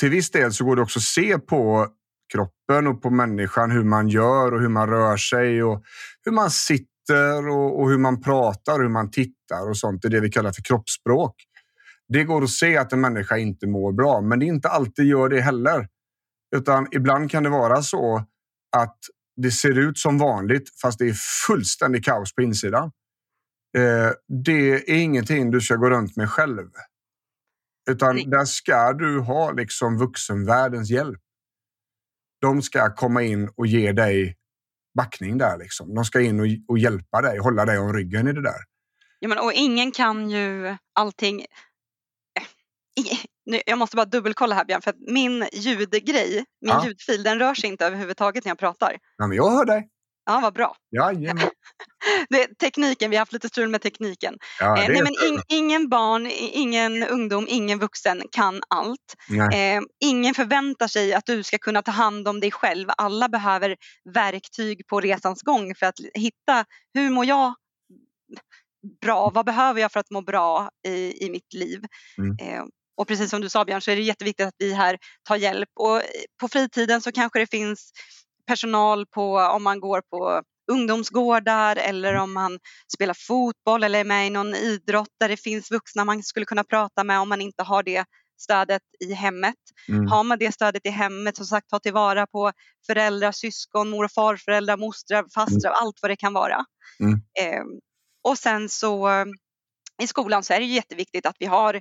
till 0.00 0.10
viss 0.10 0.30
del 0.30 0.52
så 0.52 0.64
går 0.64 0.76
det 0.76 0.82
också 0.82 0.98
att 0.98 1.02
se 1.02 1.38
på 1.38 1.88
kroppen 2.32 2.86
och 2.86 3.02
på 3.02 3.10
människan 3.10 3.70
hur 3.70 3.84
man 3.84 4.08
gör 4.08 4.54
och 4.54 4.60
hur 4.60 4.68
man 4.68 4.88
rör 4.88 5.16
sig 5.16 5.62
och 5.62 5.84
hur 6.24 6.32
man 6.32 6.50
sitter 6.50 7.48
och, 7.48 7.80
och 7.80 7.90
hur 7.90 7.98
man 7.98 8.22
pratar 8.22 8.74
och 8.74 8.82
hur 8.82 8.88
man 8.88 9.10
tittar 9.10 9.68
och 9.68 9.76
sånt. 9.76 10.02
Det 10.02 10.08
är 10.08 10.10
det 10.10 10.20
vi 10.20 10.30
kallar 10.30 10.52
för 10.52 10.62
kroppsspråk. 10.62 11.34
Det 12.08 12.24
går 12.24 12.42
att 12.42 12.50
se 12.50 12.76
att 12.76 12.92
en 12.92 13.00
människa 13.00 13.36
inte 13.36 13.66
mår 13.66 13.92
bra, 13.92 14.20
men 14.20 14.38
det 14.38 14.46
inte 14.46 14.68
alltid 14.68 15.04
gör 15.04 15.28
det 15.28 15.40
heller. 15.40 15.88
Utan 16.56 16.86
ibland 16.90 17.30
kan 17.30 17.42
det 17.42 17.48
vara 17.48 17.82
så 17.82 18.24
att 18.76 18.98
det 19.42 19.50
ser 19.50 19.78
ut 19.78 19.98
som 19.98 20.18
vanligt 20.18 20.80
fast 20.80 20.98
det 20.98 21.08
är 21.08 21.16
fullständig 21.46 22.04
kaos 22.04 22.34
på 22.34 22.42
insidan. 22.42 22.92
Eh, 23.76 24.10
det 24.44 24.74
är 24.74 24.90
ingenting 24.90 25.50
du 25.50 25.60
ska 25.60 25.76
gå 25.76 25.90
runt 25.90 26.16
med 26.16 26.30
själv. 26.30 26.68
Utan 27.90 28.14
Nej. 28.14 28.24
där 28.26 28.44
ska 28.44 28.92
du 28.92 29.20
ha 29.20 29.52
liksom 29.52 29.98
vuxenvärldens 29.98 30.90
hjälp. 30.90 31.20
De 32.40 32.62
ska 32.62 32.94
komma 32.94 33.22
in 33.22 33.50
och 33.56 33.66
ge 33.66 33.92
dig 33.92 34.36
backning 34.94 35.38
där. 35.38 35.58
Liksom. 35.58 35.94
De 35.94 36.04
ska 36.04 36.20
in 36.20 36.40
och, 36.40 36.46
och 36.68 36.78
hjälpa 36.78 37.22
dig, 37.22 37.38
hålla 37.38 37.64
dig 37.64 37.78
om 37.78 37.92
ryggen 37.92 38.28
i 38.28 38.32
det 38.32 38.42
där. 38.42 38.60
Ja, 39.18 39.28
men, 39.28 39.38
och 39.38 39.52
ingen 39.52 39.92
kan 39.92 40.30
ju 40.30 40.76
allting. 40.92 41.44
Eh, 43.54 43.60
jag 43.66 43.78
måste 43.78 43.96
bara 43.96 44.06
dubbelkolla 44.06 44.54
här 44.54 44.64
Björn, 44.64 44.82
för 44.82 44.90
att 44.90 45.00
min 45.08 45.48
ljudgrej, 45.52 46.44
min 46.60 46.70
ja. 46.70 46.86
ljudfil, 46.86 47.22
den 47.22 47.38
rör 47.38 47.54
sig 47.54 47.70
inte 47.70 47.86
överhuvudtaget 47.86 48.44
när 48.44 48.50
jag 48.50 48.58
pratar. 48.58 48.98
Ja, 49.16 49.26
men 49.26 49.36
jag 49.36 49.50
hör 49.50 49.64
dig. 49.64 49.88
Ja, 50.24 50.40
vad 50.42 50.54
bra. 50.54 50.76
Jajamän. 50.90 51.48
det, 52.28 52.58
tekniken, 52.58 53.10
vi 53.10 53.16
har 53.16 53.20
haft 53.20 53.32
lite 53.32 53.48
strul 53.48 53.68
med 53.68 53.82
tekniken. 53.82 54.38
Ja, 54.60 54.82
eh, 54.82 54.88
nej, 54.88 55.02
men 55.02 55.12
in, 55.28 55.42
ingen 55.48 55.88
barn, 55.88 56.26
ingen 56.36 57.02
ungdom, 57.02 57.46
ingen 57.48 57.78
vuxen 57.78 58.22
kan 58.32 58.62
allt. 58.68 59.14
Eh, 59.52 59.82
ingen 60.04 60.34
förväntar 60.34 60.88
sig 60.88 61.14
att 61.14 61.26
du 61.26 61.42
ska 61.42 61.58
kunna 61.58 61.82
ta 61.82 61.90
hand 61.90 62.28
om 62.28 62.40
dig 62.40 62.50
själv. 62.50 62.88
Alla 62.96 63.28
behöver 63.28 63.76
verktyg 64.14 64.86
på 64.86 65.00
resans 65.00 65.42
gång 65.42 65.74
för 65.74 65.86
att 65.86 66.00
hitta 66.14 66.64
hur 66.94 67.10
mår 67.10 67.24
jag 67.24 67.54
bra? 69.00 69.30
Vad 69.34 69.46
behöver 69.46 69.80
jag 69.80 69.92
för 69.92 70.00
att 70.00 70.10
må 70.10 70.22
bra 70.22 70.70
i, 70.88 71.26
i 71.26 71.30
mitt 71.30 71.54
liv? 71.54 71.84
Mm. 72.18 72.36
Eh, 72.40 72.64
och 73.02 73.08
precis 73.08 73.30
som 73.30 73.40
du 73.40 73.48
sa 73.48 73.64
Björn 73.64 73.80
så 73.80 73.90
är 73.90 73.96
det 73.96 74.02
jätteviktigt 74.02 74.46
att 74.46 74.54
vi 74.58 74.72
här 74.72 74.98
tar 75.28 75.36
hjälp 75.36 75.68
och 75.74 76.02
på 76.40 76.48
fritiden 76.48 77.00
så 77.00 77.12
kanske 77.12 77.38
det 77.38 77.50
finns 77.50 77.92
personal 78.46 79.06
på 79.06 79.36
om 79.36 79.62
man 79.62 79.80
går 79.80 80.00
på 80.10 80.42
ungdomsgårdar 80.72 81.76
eller 81.76 82.14
om 82.14 82.32
man 82.32 82.58
spelar 82.94 83.14
fotboll 83.14 83.84
eller 83.84 84.00
är 84.00 84.04
med 84.04 84.26
i 84.26 84.30
någon 84.30 84.54
idrott 84.54 85.08
där 85.20 85.28
det 85.28 85.36
finns 85.36 85.70
vuxna 85.70 86.04
man 86.04 86.22
skulle 86.22 86.46
kunna 86.46 86.64
prata 86.64 87.04
med 87.04 87.20
om 87.20 87.28
man 87.28 87.40
inte 87.40 87.62
har 87.62 87.82
det 87.82 88.04
stödet 88.40 88.82
i 89.04 89.12
hemmet. 89.12 89.56
Mm. 89.88 90.06
Har 90.06 90.24
man 90.24 90.38
det 90.38 90.52
stödet 90.52 90.86
i 90.86 90.90
hemmet, 90.90 91.36
som 91.36 91.46
sagt 91.46 91.68
ta 91.68 91.78
tillvara 91.78 92.26
på 92.26 92.52
föräldrar, 92.86 93.32
syskon, 93.32 93.90
mor 93.90 94.04
och 94.04 94.12
farföräldrar, 94.12 94.76
mostrar, 94.76 95.24
fastrar, 95.34 95.70
mm. 95.70 95.82
allt 95.82 95.98
vad 96.02 96.10
det 96.10 96.16
kan 96.16 96.32
vara. 96.32 96.64
Mm. 97.00 97.12
Eh, 97.14 97.62
och 98.24 98.38
sen 98.38 98.68
så 98.68 99.08
i 100.02 100.06
skolan 100.06 100.42
så 100.42 100.52
är 100.52 100.60
det 100.60 100.66
jätteviktigt 100.66 101.26
att 101.26 101.36
vi 101.38 101.46
har 101.46 101.80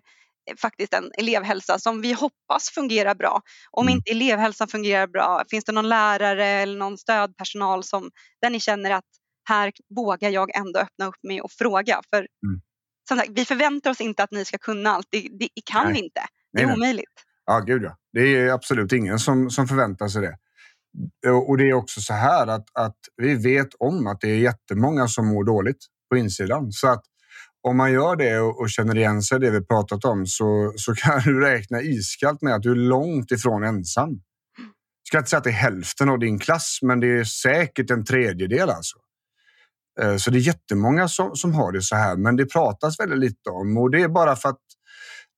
faktiskt 0.61 0.93
en 0.93 1.11
elevhälsa 1.17 1.79
som 1.79 2.01
vi 2.01 2.13
hoppas 2.13 2.69
fungerar 2.69 3.15
bra. 3.15 3.41
Om 3.71 3.87
mm. 3.87 3.95
inte 3.95 4.11
elevhälsan 4.11 4.67
fungerar 4.67 5.07
bra, 5.07 5.43
finns 5.49 5.65
det 5.65 5.71
någon 5.71 5.89
lärare 5.89 6.45
eller 6.45 6.77
någon 6.77 6.97
stödpersonal 6.97 7.83
som 7.83 8.11
där 8.41 8.49
ni 8.49 8.59
känner 8.59 8.91
att 8.91 9.05
här 9.49 9.71
vågar 9.95 10.29
jag 10.29 10.55
ändå 10.55 10.79
öppna 10.79 11.05
upp 11.07 11.23
mig 11.23 11.41
och 11.41 11.51
fråga. 11.51 12.01
För 12.09 12.17
mm. 12.17 12.61
som 13.07 13.17
sagt, 13.17 13.29
vi 13.35 13.45
förväntar 13.45 13.91
oss 13.91 14.01
inte 14.01 14.23
att 14.23 14.31
ni 14.31 14.45
ska 14.45 14.57
kunna 14.57 14.89
allt. 14.89 15.07
Det, 15.09 15.27
det 15.39 15.49
kan 15.65 15.83
nej. 15.83 15.93
vi 15.93 15.99
inte. 15.99 16.21
Det 16.53 16.61
är 16.61 16.67
nej, 16.67 16.75
omöjligt. 16.75 17.25
Ja, 17.45 17.59
gud 17.59 17.83
ja. 17.83 17.97
Det 18.13 18.21
är 18.21 18.49
absolut 18.49 18.91
ingen 18.91 19.19
som, 19.19 19.49
som 19.49 19.67
förväntar 19.67 20.07
sig 20.07 20.21
det. 20.21 20.37
Och 21.29 21.57
det 21.57 21.69
är 21.69 21.73
också 21.73 22.01
så 22.01 22.13
här 22.13 22.47
att, 22.47 22.65
att 22.73 22.97
vi 23.17 23.35
vet 23.35 23.67
om 23.79 24.07
att 24.07 24.21
det 24.21 24.29
är 24.29 24.37
jättemånga 24.37 25.07
som 25.07 25.27
mår 25.27 25.43
dåligt 25.43 25.85
på 26.09 26.17
insidan. 26.17 26.71
Så 26.71 26.87
att 26.87 27.03
om 27.63 27.77
man 27.77 27.91
gör 27.91 28.15
det 28.15 28.39
och 28.39 28.69
känner 28.69 28.97
igen 28.97 29.21
sig 29.21 29.37
i 29.37 29.39
det 29.39 29.51
vi 29.51 29.65
pratat 29.65 30.05
om 30.05 30.25
så, 30.25 30.73
så 30.75 30.95
kan 30.97 31.21
du 31.21 31.41
räkna 31.41 31.81
iskallt 31.81 32.41
med 32.41 32.55
att 32.55 32.63
du 32.63 32.71
är 32.71 32.75
långt 32.75 33.31
ifrån 33.31 33.63
ensam. 33.63 34.09
Jag 34.09 35.07
ska 35.07 35.17
inte 35.17 35.29
säga 35.29 35.37
att 35.37 35.43
det 35.43 35.49
är 35.49 35.53
hälften 35.53 36.09
av 36.09 36.19
din 36.19 36.39
klass, 36.39 36.79
men 36.81 36.99
det 36.99 37.07
är 37.07 37.23
säkert 37.23 37.91
en 37.91 38.05
tredjedel. 38.05 38.69
Alltså. 38.69 38.97
Eh, 40.01 40.17
så 40.17 40.31
det 40.31 40.37
är 40.37 40.41
jättemånga 40.41 41.07
som, 41.07 41.35
som 41.35 41.53
har 41.53 41.71
det 41.71 41.81
så 41.81 41.95
här, 41.95 42.17
men 42.17 42.35
det 42.35 42.45
pratas 42.45 42.99
väldigt 42.99 43.19
lite 43.19 43.49
om 43.49 43.77
och 43.77 43.91
det 43.91 44.01
är 44.01 44.07
bara 44.07 44.35
för 44.35 44.49
att 44.49 44.59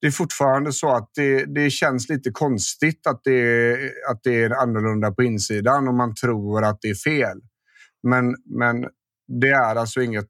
det 0.02 0.08
är 0.08 0.12
fortfarande 0.12 0.74
så 0.74 0.96
att 0.96 1.10
det, 1.16 1.46
det 1.46 1.70
känns 1.70 2.10
lite 2.10 2.32
konstigt 2.32 3.08
att 3.08 3.22
det, 3.24 3.74
att 4.10 4.24
det 4.24 4.44
är 4.44 4.50
annorlunda 4.50 5.12
på 5.12 5.24
insidan 5.24 5.88
och 5.88 5.94
man 5.94 6.16
tror 6.16 6.64
att 6.64 6.78
det 6.82 6.90
är 6.90 6.96
fel. 6.96 7.42
Men, 8.08 8.36
men 8.46 8.88
det 9.42 9.50
är 9.50 9.76
alltså 9.76 10.02
inget, 10.02 10.30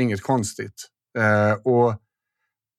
inget 0.00 0.22
konstigt. 0.22 0.88
Eh, 1.18 1.52
och 1.64 2.00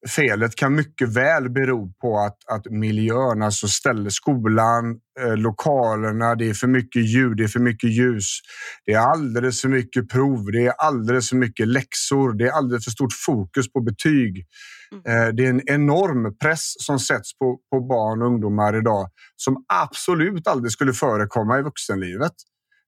felet 0.10 0.56
kan 0.56 0.76
mycket 0.76 1.10
väl 1.10 1.50
bero 1.50 1.94
på 2.02 2.20
att, 2.20 2.38
att 2.48 2.66
miljön, 2.72 3.42
alltså 3.42 3.68
stället, 3.68 4.14
skolan, 4.14 5.00
eh, 5.20 5.38
lokalerna, 5.38 6.36
det 6.36 6.50
är 6.50 6.54
för 6.54 6.68
mycket 6.68 7.06
ljud, 7.06 7.38
det 7.38 7.44
är 7.44 7.48
för 7.48 7.60
mycket 7.60 7.90
ljus. 7.90 8.40
Det 8.86 8.94
är 8.94 9.00
alldeles 9.00 9.62
för 9.62 9.70
mycket 9.70 10.10
prov, 10.10 10.52
det 10.52 10.66
är 10.66 10.72
alldeles 10.72 11.30
för 11.30 11.36
mycket 11.36 11.68
läxor, 11.68 12.34
det 12.34 12.48
är 12.48 12.52
alldeles 12.52 12.84
för 12.84 12.92
stort 12.92 13.14
fokus 13.26 13.72
på 13.74 13.82
betyg. 13.82 14.46
Mm. 14.92 15.28
Eh, 15.28 15.34
det 15.34 15.46
är 15.46 15.50
en 15.50 15.70
enorm 15.70 16.38
press 16.38 16.74
som 16.78 17.00
sätts 17.00 17.38
på, 17.38 17.60
på 17.72 17.80
barn 17.80 18.22
och 18.22 18.28
ungdomar 18.28 18.78
idag 18.78 19.10
som 19.36 19.66
absolut 19.74 20.48
aldrig 20.48 20.72
skulle 20.72 20.94
förekomma 20.94 21.60
i 21.60 21.62
vuxenlivet. 21.62 22.34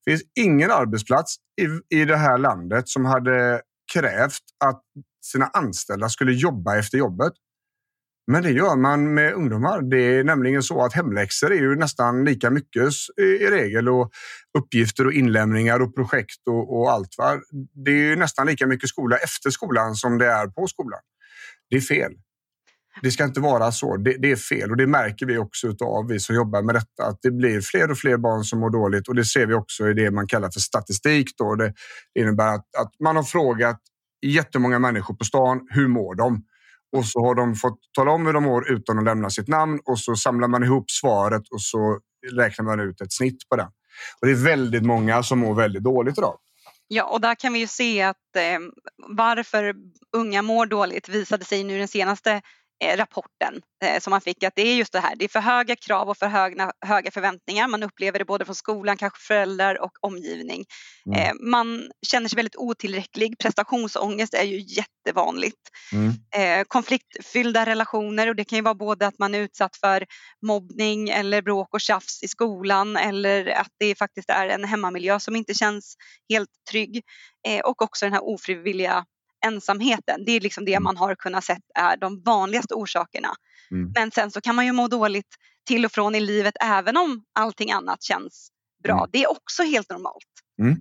Det 0.05 0.11
finns 0.11 0.23
ingen 0.39 0.71
arbetsplats 0.71 1.35
i, 1.61 1.95
i 2.01 2.05
det 2.05 2.17
här 2.17 2.37
landet 2.37 2.89
som 2.89 3.05
hade 3.05 3.61
krävt 3.93 4.43
att 4.65 4.81
sina 5.25 5.45
anställda 5.45 6.09
skulle 6.09 6.33
jobba 6.33 6.77
efter 6.77 6.97
jobbet. 6.97 7.33
Men 8.31 8.43
det 8.43 8.51
gör 8.51 8.75
man 8.75 9.13
med 9.13 9.33
ungdomar. 9.33 9.81
Det 9.81 9.97
är 9.97 10.23
nämligen 10.23 10.63
så 10.63 10.85
att 10.85 10.93
hemläxor 10.93 11.51
är 11.51 11.55
ju 11.55 11.75
nästan 11.75 12.25
lika 12.25 12.49
mycket 12.49 12.89
i 13.17 13.47
regel 13.47 13.89
och 13.89 14.11
uppgifter 14.57 15.05
och 15.05 15.13
inlämningar 15.13 15.79
och 15.79 15.95
projekt 15.95 16.47
och, 16.47 16.79
och 16.79 16.91
allt. 16.91 17.17
Va? 17.17 17.39
Det 17.85 17.91
är 17.91 18.15
nästan 18.15 18.47
lika 18.47 18.67
mycket 18.67 18.89
skola 18.89 19.17
efter 19.17 19.49
skolan 19.49 19.95
som 19.95 20.17
det 20.17 20.27
är 20.27 20.47
på 20.47 20.67
skolan. 20.67 20.99
Det 21.69 21.75
är 21.75 21.81
fel. 21.81 22.13
Det 23.01 23.11
ska 23.11 23.23
inte 23.23 23.39
vara 23.39 23.71
så. 23.71 23.97
Det, 23.97 24.17
det, 24.19 24.31
är 24.31 24.35
fel 24.35 24.71
och 24.71 24.77
det 24.77 24.87
märker 24.87 25.25
vi 25.25 25.37
också 25.37 25.75
av 25.83 26.07
vi 26.07 26.19
som 26.19 26.35
jobbar 26.35 26.61
med 26.61 26.75
detta. 26.75 27.05
Att 27.09 27.19
det 27.21 27.31
blir 27.31 27.61
fler 27.61 27.91
och 27.91 27.97
fler 27.97 28.17
barn 28.17 28.43
som 28.43 28.59
mår 28.59 28.69
dåligt 28.69 29.07
och 29.07 29.15
det 29.15 29.25
ser 29.25 29.45
vi 29.45 29.53
också 29.53 29.89
i 29.89 29.93
det 29.93 30.11
man 30.11 30.27
kallar 30.27 30.49
för 30.51 30.59
statistik. 30.59 31.37
Då. 31.37 31.55
Det 31.55 31.73
innebär 32.19 32.55
att, 32.55 32.75
att 32.77 32.91
man 32.99 33.15
har 33.15 33.23
frågat 33.23 33.79
jättemånga 34.25 34.79
människor 34.79 35.15
på 35.15 35.23
stan. 35.23 35.67
Hur 35.69 35.87
mår 35.87 36.15
de? 36.15 36.43
Och 36.97 37.05
så 37.05 37.19
har 37.19 37.35
de 37.35 37.55
fått 37.55 37.79
tala 37.95 38.11
om 38.11 38.25
hur 38.25 38.33
de 38.33 38.43
mår 38.43 38.71
utan 38.71 38.97
att 38.97 39.03
lämna 39.03 39.29
sitt 39.29 39.47
namn 39.47 39.79
och 39.85 39.99
så 39.99 40.15
samlar 40.15 40.47
man 40.47 40.63
ihop 40.63 40.91
svaret 40.91 41.43
och 41.51 41.61
så 41.61 41.99
räknar 42.31 42.65
man 42.65 42.79
ut 42.79 43.01
ett 43.01 43.13
snitt 43.13 43.49
på 43.49 43.55
det. 43.55 43.67
Och 44.21 44.27
det 44.27 44.31
är 44.31 44.43
väldigt 44.43 44.83
många 44.83 45.23
som 45.23 45.39
mår 45.39 45.55
väldigt 45.55 45.83
dåligt 45.83 46.17
idag. 46.17 46.37
Ja, 46.87 47.03
och 47.03 47.21
där 47.21 47.35
kan 47.35 47.53
vi 47.53 47.59
ju 47.59 47.67
se 47.67 48.01
att 48.01 48.35
eh, 48.35 48.59
varför 49.09 49.75
unga 50.15 50.41
mår 50.41 50.65
dåligt 50.65 51.09
visade 51.09 51.45
sig 51.45 51.63
nu 51.63 51.77
den 51.77 51.87
senaste 51.87 52.41
rapporten 52.95 53.61
eh, 53.83 53.99
som 53.99 54.11
man 54.11 54.21
fick 54.21 54.43
att 54.43 54.53
det 54.55 54.61
är 54.61 54.75
just 54.75 54.93
det 54.93 54.99
här, 54.99 55.15
det 55.15 55.25
är 55.25 55.29
för 55.29 55.39
höga 55.39 55.75
krav 55.75 56.09
och 56.09 56.17
för 56.17 56.27
höga, 56.27 56.71
höga 56.85 57.11
förväntningar. 57.11 57.67
Man 57.67 57.83
upplever 57.83 58.19
det 58.19 58.25
både 58.25 58.45
från 58.45 58.55
skolan, 58.55 58.97
kanske 58.97 59.19
föräldrar 59.27 59.81
och 59.81 59.91
omgivning. 60.01 60.65
Mm. 61.05 61.19
Eh, 61.19 61.33
man 61.51 61.91
känner 62.07 62.29
sig 62.29 62.35
väldigt 62.35 62.55
otillräcklig. 62.55 63.37
Prestationsångest 63.39 64.33
är 64.33 64.43
ju 64.43 64.59
jättevanligt. 64.59 65.57
Mm. 65.93 66.65
konfliktfyllda 66.67 67.65
relationer 67.65 68.27
och 68.27 68.35
det 68.35 68.43
kan 68.43 68.57
ju 68.57 68.63
vara 68.63 68.75
både 68.75 69.07
att 69.07 69.19
man 69.19 69.35
är 69.35 69.39
utsatt 69.39 69.77
för 69.77 70.05
mobbning 70.45 71.09
eller 71.09 71.41
bråk 71.41 71.73
och 71.73 71.81
tjafs 71.81 72.23
i 72.23 72.27
skolan 72.27 72.97
eller 72.97 73.47
att 73.47 73.71
det 73.79 73.95
faktiskt 73.95 74.29
är 74.29 74.47
en 74.47 74.63
hemmamiljö 74.63 75.19
som 75.19 75.35
inte 75.35 75.53
känns 75.53 75.95
helt 76.29 76.49
trygg. 76.71 77.03
och 77.63 77.81
också 77.81 78.05
den 78.05 78.13
här 78.13 78.23
ofrivilliga 78.23 79.05
ensamheten. 79.45 80.25
Det 80.25 80.31
är 80.31 80.41
liksom 80.41 80.65
det 80.65 80.73
mm. 80.73 80.83
man 80.83 80.97
har 80.97 81.15
kunnat 81.15 81.43
se 81.43 81.57
är 81.75 81.97
de 81.97 82.21
vanligaste 82.25 82.73
orsakerna. 82.73 83.29
Mm. 83.71 83.91
Men 83.95 84.11
sen 84.11 84.31
så 84.31 84.41
kan 84.41 84.55
man 84.55 84.65
ju 84.65 84.71
må 84.71 84.87
dåligt 84.87 85.35
till 85.67 85.85
och 85.85 85.91
från 85.91 86.15
i 86.15 86.19
livet 86.19 86.53
även 86.63 86.97
om 86.97 87.23
allting 87.33 87.71
annat 87.71 88.03
känns 88.03 88.49
bra. 88.83 88.97
Mm. 88.97 89.09
Det 89.11 89.23
är 89.23 89.31
också 89.31 89.63
helt 89.63 89.89
normalt. 89.89 90.17
Mm. 90.61 90.75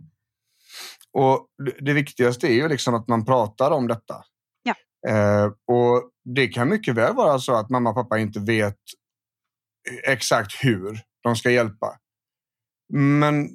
Och 1.13 1.47
det 1.81 1.93
viktigaste 1.93 2.47
är 2.47 2.55
ju 2.55 2.69
liksom 2.69 2.95
att 2.95 3.09
man 3.09 3.25
pratar 3.25 3.71
om 3.71 3.89
detta. 3.89 4.25
Ja. 4.63 4.75
Eh, 5.11 5.45
och 5.45 6.11
det 6.25 6.49
kan 6.49 6.69
mycket 6.69 6.95
väl 6.95 7.15
vara 7.15 7.39
så 7.39 7.55
att 7.55 7.71
mamma 7.71 7.91
och 7.91 7.97
pappa 7.97 8.19
inte 8.19 8.41
vet 8.41 8.79
exakt 10.07 10.65
hur 10.65 11.01
de 11.23 11.37
ska 11.37 11.51
hjälpa. 11.51 11.99
Men 12.93 13.49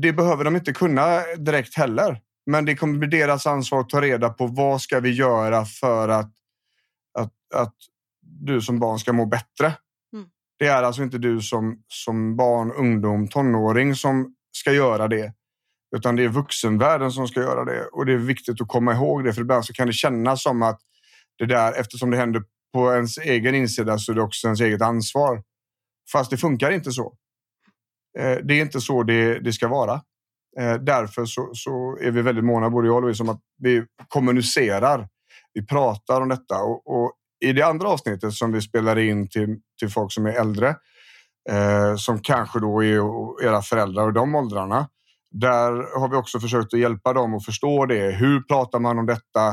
det 0.00 0.12
behöver 0.12 0.44
de 0.44 0.56
inte 0.56 0.72
kunna 0.72 1.20
direkt 1.36 1.76
heller. 1.76 2.20
Men 2.50 2.64
det 2.64 2.76
kommer 2.76 2.98
bli 2.98 3.08
deras 3.08 3.46
ansvar 3.46 3.80
att 3.80 3.88
ta 3.88 4.00
reda 4.00 4.30
på 4.30 4.46
vad 4.46 4.80
ska 4.80 5.00
vi 5.00 5.10
göra 5.10 5.64
för 5.64 6.08
att, 6.08 6.32
att, 7.18 7.32
att 7.54 7.74
du 8.22 8.60
som 8.60 8.78
barn 8.78 8.98
ska 8.98 9.12
må 9.12 9.26
bättre. 9.26 9.66
Mm. 10.12 10.26
Det 10.58 10.66
är 10.66 10.82
alltså 10.82 11.02
inte 11.02 11.18
du 11.18 11.40
som, 11.40 11.82
som 11.88 12.36
barn, 12.36 12.72
ungdom, 12.72 13.28
tonåring 13.28 13.94
som 13.94 14.34
ska 14.52 14.72
göra 14.72 15.08
det. 15.08 15.32
Utan 15.96 16.16
det 16.16 16.24
är 16.24 16.28
vuxenvärlden 16.28 17.12
som 17.12 17.28
ska 17.28 17.40
göra 17.40 17.64
det. 17.64 17.84
Och 17.84 18.06
det 18.06 18.12
är 18.12 18.16
viktigt 18.16 18.60
att 18.60 18.68
komma 18.68 18.94
ihåg 18.94 19.24
det. 19.24 19.32
För 19.32 19.40
ibland 19.40 19.64
så 19.64 19.72
kan 19.72 19.86
det 19.86 19.92
kännas 19.92 20.42
som 20.42 20.62
att 20.62 20.80
det 21.38 21.46
där, 21.46 21.72
eftersom 21.72 22.10
det 22.10 22.16
händer 22.16 22.42
på 22.72 22.92
ens 22.92 23.18
egen 23.18 23.54
insida 23.54 23.98
så 23.98 24.12
är 24.12 24.16
det 24.16 24.22
också 24.22 24.46
ens 24.46 24.60
eget 24.60 24.82
ansvar. 24.82 25.42
Fast 26.12 26.30
det 26.30 26.36
funkar 26.36 26.70
inte 26.70 26.92
så. 26.92 27.14
Eh, 28.18 28.36
det 28.42 28.54
är 28.54 28.62
inte 28.62 28.80
så 28.80 29.02
det, 29.02 29.38
det 29.38 29.52
ska 29.52 29.68
vara. 29.68 30.02
Eh, 30.58 30.74
därför 30.74 31.24
så, 31.24 31.50
så, 31.52 31.98
är 32.00 32.10
vi 32.10 32.22
väldigt 32.22 32.44
måna, 32.44 32.70
både 32.70 32.86
jag 32.86 32.96
och 32.96 33.02
Louise, 33.02 33.22
om 33.22 33.28
att 33.28 33.40
vi 33.58 33.84
kommunicerar. 34.08 35.08
Vi 35.54 35.66
pratar 35.66 36.20
om 36.20 36.28
detta 36.28 36.62
och, 36.62 36.86
och 36.86 37.12
i 37.44 37.52
det 37.52 37.62
andra 37.62 37.88
avsnittet 37.88 38.32
som 38.32 38.52
vi 38.52 38.60
spelar 38.60 38.98
in 38.98 39.28
till, 39.28 39.56
till 39.78 39.88
folk 39.88 40.12
som 40.12 40.26
är 40.26 40.32
äldre, 40.32 40.68
eh, 41.50 41.96
som 41.96 42.18
kanske 42.18 42.60
då 42.60 42.84
är 42.84 43.44
era 43.44 43.62
föräldrar 43.62 44.06
och 44.06 44.12
de 44.12 44.34
åldrarna. 44.34 44.88
Där 45.30 46.00
har 46.00 46.08
vi 46.08 46.16
också 46.16 46.40
försökt 46.40 46.74
att 46.74 46.80
hjälpa 46.80 47.12
dem 47.12 47.34
att 47.34 47.44
förstå 47.44 47.86
det. 47.86 48.10
Hur 48.10 48.42
pratar 48.42 48.78
man 48.78 48.98
om 48.98 49.06
detta? 49.06 49.48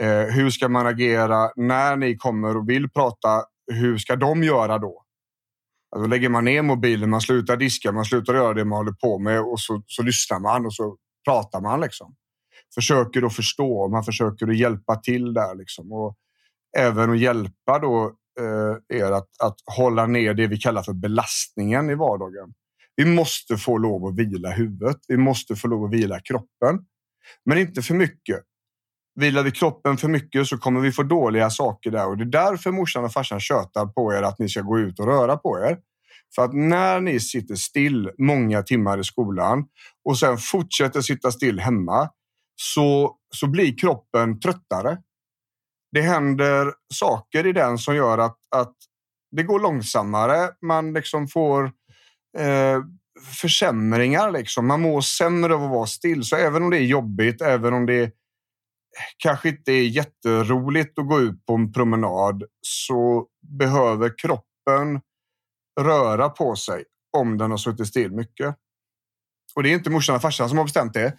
Eh, 0.00 0.34
hur 0.34 0.50
ska 0.50 0.68
man 0.68 0.86
agera 0.86 1.50
när 1.56 1.96
ni 1.96 2.16
kommer 2.16 2.56
och 2.56 2.68
vill 2.68 2.90
prata? 2.90 3.42
Hur 3.72 3.98
ska 3.98 4.16
de 4.16 4.42
göra 4.42 4.78
då? 4.78 5.03
Alltså 5.94 6.08
lägger 6.08 6.28
man 6.28 6.44
ner 6.44 6.62
mobilen, 6.62 7.10
man 7.10 7.20
slutar 7.20 7.56
diska, 7.56 7.92
man 7.92 8.04
slutar 8.04 8.34
göra 8.34 8.54
det 8.54 8.64
man 8.64 8.78
håller 8.78 8.92
på 8.92 9.18
med 9.18 9.40
och 9.40 9.60
så, 9.60 9.82
så 9.86 10.02
lyssnar 10.02 10.40
man 10.40 10.66
och 10.66 10.74
så 10.74 10.96
pratar 11.24 11.60
man. 11.60 11.80
Liksom. 11.80 12.14
Försöker 12.74 13.26
att 13.26 13.34
förstå, 13.36 13.88
man 13.88 14.04
försöker 14.04 14.48
att 14.48 14.56
hjälpa 14.56 14.96
till 14.96 15.34
där. 15.34 15.54
Liksom. 15.54 15.92
Och 15.92 16.16
även 16.78 17.10
att 17.10 17.18
hjälpa 17.18 17.78
då, 17.78 18.12
eh, 18.40 18.98
er 18.98 19.12
att, 19.12 19.28
att 19.42 19.56
hålla 19.76 20.06
ner 20.06 20.34
det 20.34 20.46
vi 20.46 20.56
kallar 20.56 20.82
för 20.82 20.92
belastningen 20.92 21.90
i 21.90 21.94
vardagen. 21.94 22.54
Vi 22.96 23.04
måste 23.04 23.56
få 23.56 23.78
lov 23.78 24.06
att 24.06 24.14
vila 24.14 24.50
huvudet. 24.50 24.96
Vi 25.08 25.16
måste 25.16 25.56
få 25.56 25.68
lov 25.68 25.84
att 25.84 25.92
vila 25.92 26.20
kroppen. 26.20 26.86
Men 27.44 27.58
inte 27.58 27.82
för 27.82 27.94
mycket. 27.94 28.40
Vilar 29.20 29.42
vi 29.42 29.50
kroppen 29.50 29.96
för 29.96 30.08
mycket 30.08 30.46
så 30.46 30.58
kommer 30.58 30.80
vi 30.80 30.92
få 30.92 31.02
dåliga 31.02 31.50
saker 31.50 31.90
där 31.90 32.08
och 32.08 32.16
det 32.16 32.24
är 32.24 32.50
därför 32.50 32.70
morsan 32.70 33.04
och 33.04 33.12
farsan 33.12 33.40
tjötar 33.40 33.86
på 33.86 34.12
er 34.12 34.22
att 34.22 34.38
ni 34.38 34.48
ska 34.48 34.60
gå 34.60 34.78
ut 34.78 34.98
och 34.98 35.06
röra 35.06 35.36
på 35.36 35.58
er. 35.58 35.78
För 36.34 36.44
att 36.44 36.54
när 36.54 37.00
ni 37.00 37.20
sitter 37.20 37.54
still 37.54 38.10
många 38.18 38.62
timmar 38.62 38.98
i 38.98 39.04
skolan 39.04 39.64
och 40.04 40.18
sen 40.18 40.38
fortsätter 40.38 41.00
sitta 41.00 41.32
still 41.32 41.60
hemma 41.60 42.10
så, 42.56 43.16
så 43.36 43.46
blir 43.46 43.78
kroppen 43.78 44.40
tröttare. 44.40 44.98
Det 45.92 46.00
händer 46.00 46.72
saker 46.94 47.46
i 47.46 47.52
den 47.52 47.78
som 47.78 47.96
gör 47.96 48.18
att, 48.18 48.38
att 48.56 48.74
det 49.36 49.42
går 49.42 49.60
långsammare. 49.60 50.50
Man 50.66 50.92
liksom 50.92 51.28
får 51.28 51.64
eh, 52.38 52.82
försämringar. 53.40 54.30
Liksom. 54.32 54.66
Man 54.66 54.80
mår 54.80 55.00
sämre 55.00 55.54
av 55.54 55.64
att 55.64 55.70
vara 55.70 55.86
still. 55.86 56.24
Så 56.24 56.36
även 56.36 56.62
om 56.62 56.70
det 56.70 56.78
är 56.78 56.84
jobbigt, 56.84 57.40
även 57.40 57.74
om 57.74 57.86
det 57.86 58.10
kanske 59.18 59.48
inte 59.48 59.72
är 59.72 59.82
jätteroligt 59.82 60.98
att 60.98 61.08
gå 61.08 61.20
ut 61.20 61.46
på 61.46 61.54
en 61.54 61.72
promenad 61.72 62.44
så 62.60 63.26
behöver 63.58 64.18
kroppen 64.18 65.00
röra 65.80 66.28
på 66.28 66.56
sig 66.56 66.84
om 67.16 67.38
den 67.38 67.50
har 67.50 67.58
suttit 67.58 67.86
still 67.86 68.12
mycket. 68.12 68.56
Och 69.54 69.62
det 69.62 69.68
är 69.70 69.74
inte 69.74 69.90
morsan 69.90 70.16
och 70.16 70.22
farsan 70.22 70.48
som 70.48 70.58
har 70.58 70.64
bestämt 70.64 70.94
det. 70.94 71.16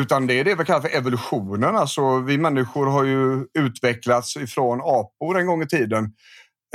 Utan 0.00 0.26
det 0.26 0.34
är 0.40 0.44
det 0.44 0.54
vi 0.54 0.64
kallar 0.64 0.80
för 0.80 0.96
evolutionen. 0.96 1.76
Alltså, 1.76 2.18
vi 2.18 2.38
människor 2.38 2.86
har 2.86 3.04
ju 3.04 3.46
utvecklats 3.58 4.36
ifrån 4.36 4.80
apor 4.80 5.38
en 5.38 5.46
gång 5.46 5.62
i 5.62 5.66
tiden. 5.66 6.12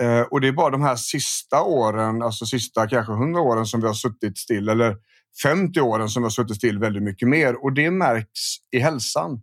Eh, 0.02 0.22
och 0.22 0.42
det 0.42 0.48
är 0.48 0.52
bara 0.52 0.70
de 0.70 0.82
här 0.82 0.96
sista 0.96 1.62
åren, 1.62 2.22
alltså 2.22 2.46
sista 2.46 2.88
kanske 2.88 3.14
hundra 3.14 3.42
åren 3.42 3.66
som 3.66 3.82
vi 3.82 3.88
har 3.88 3.94
suttit 3.94 4.38
still. 4.38 4.70
Eller 4.70 4.98
50 5.44 5.82
åren 5.82 6.10
som 6.10 6.22
vi 6.22 6.26
har 6.26 6.30
suttit 6.30 6.56
still 6.56 6.80
väldigt 6.80 7.04
mycket 7.04 7.28
mer. 7.28 7.64
Och 7.64 7.74
det 7.74 7.92
märks 7.92 8.42
i 8.72 8.80
hälsan. 8.80 9.42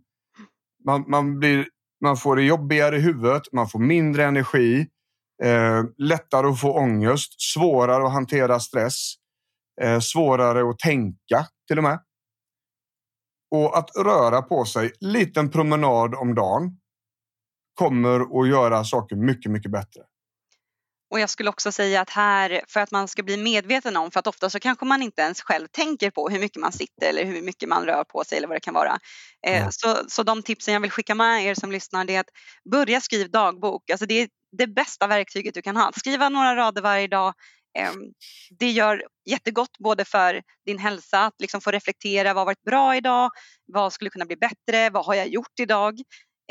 Man, 0.85 1.05
man, 1.07 1.39
blir, 1.39 1.67
man 2.03 2.17
får 2.17 2.35
det 2.35 2.43
jobbigare 2.43 2.97
i 2.97 2.99
huvudet, 2.99 3.43
man 3.53 3.69
får 3.69 3.79
mindre 3.79 4.25
energi. 4.25 4.87
Eh, 5.43 5.83
lättare 5.97 6.47
att 6.47 6.61
få 6.61 6.73
ångest, 6.73 7.41
svårare 7.41 8.05
att 8.05 8.13
hantera 8.13 8.59
stress, 8.59 9.13
eh, 9.81 9.99
svårare 9.99 10.69
att 10.69 10.79
tänka 10.79 11.47
till 11.67 11.77
och 11.77 11.83
med. 11.83 11.99
Och 13.51 13.77
att 13.77 13.89
röra 13.97 14.41
på 14.41 14.65
sig, 14.65 14.91
liten 14.99 15.51
promenad 15.51 16.15
om 16.15 16.35
dagen, 16.35 16.79
kommer 17.73 18.41
att 18.41 18.49
göra 18.49 18.83
saker 18.83 19.15
mycket, 19.15 19.51
mycket 19.51 19.71
bättre. 19.71 20.01
Och 21.15 21.19
jag 21.19 21.29
skulle 21.29 21.49
också 21.49 21.71
säga 21.71 22.01
att 22.01 22.09
här, 22.09 22.61
för 22.67 22.79
att 22.79 22.91
man 22.91 23.07
ska 23.07 23.23
bli 23.23 23.37
medveten 23.37 23.97
om, 23.97 24.11
för 24.11 24.19
att 24.19 24.27
ofta 24.27 24.49
så 24.49 24.59
kanske 24.59 24.85
man 24.85 25.01
inte 25.01 25.21
ens 25.21 25.41
själv 25.41 25.67
tänker 25.67 26.11
på 26.11 26.29
hur 26.29 26.39
mycket 26.39 26.61
man 26.61 26.71
sitter 26.71 27.09
eller 27.09 27.25
hur 27.25 27.41
mycket 27.41 27.69
man 27.69 27.85
rör 27.85 28.03
på 28.03 28.23
sig 28.23 28.37
eller 28.37 28.47
vad 28.47 28.55
det 28.55 28.61
kan 28.61 28.73
vara. 28.73 28.97
Eh, 29.47 29.67
så, 29.71 29.97
så 30.07 30.23
de 30.23 30.43
tipsen 30.43 30.73
jag 30.73 30.81
vill 30.81 30.91
skicka 30.91 31.15
med 31.15 31.45
er 31.45 31.53
som 31.55 31.71
lyssnar 31.71 32.05
det 32.05 32.15
är 32.15 32.19
att 32.19 32.29
börja 32.71 33.01
skriva 33.01 33.27
dagbok. 33.27 33.89
Alltså 33.89 34.05
det 34.05 34.13
är 34.21 34.29
det 34.57 34.67
bästa 34.67 35.07
verktyget 35.07 35.53
du 35.53 35.61
kan 35.61 35.77
ha. 35.77 35.91
Skriva 35.95 36.29
några 36.29 36.55
rader 36.55 36.81
varje 36.81 37.07
dag. 37.07 37.33
Eh, 37.79 37.93
det 38.59 38.71
gör 38.71 39.03
jättegott 39.29 39.77
både 39.79 40.05
för 40.05 40.41
din 40.65 40.79
hälsa, 40.79 41.25
att 41.25 41.35
liksom 41.39 41.61
få 41.61 41.71
reflektera, 41.71 42.33
vad 42.33 42.41
har 42.41 42.45
varit 42.45 42.63
bra 42.63 42.95
idag? 42.95 43.31
Vad 43.65 43.93
skulle 43.93 44.09
kunna 44.09 44.25
bli 44.25 44.35
bättre? 44.35 44.89
Vad 44.89 45.05
har 45.05 45.15
jag 45.15 45.27
gjort 45.27 45.59
idag? 45.59 45.99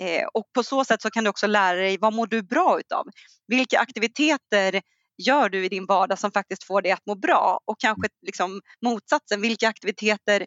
Eh, 0.02 0.26
och 0.34 0.44
på 0.54 0.62
så 0.62 0.84
sätt 0.84 1.02
så 1.02 1.10
kan 1.10 1.24
du 1.24 1.30
också 1.30 1.46
lära 1.46 1.76
dig 1.76 1.98
vad 2.00 2.12
mår 2.12 2.26
du 2.26 2.42
bra 2.42 2.80
utav? 2.80 3.06
Vilka 3.46 3.78
aktiviteter 3.78 4.82
gör 5.18 5.48
du 5.48 5.64
i 5.64 5.68
din 5.68 5.86
vardag 5.86 6.18
som 6.18 6.32
faktiskt 6.32 6.64
får 6.64 6.82
dig 6.82 6.92
att 6.92 7.06
må 7.06 7.14
bra? 7.14 7.60
Och 7.64 7.80
kanske 7.80 8.08
liksom 8.26 8.60
motsatsen, 8.84 9.40
vilka 9.40 9.68
aktiviteter 9.68 10.46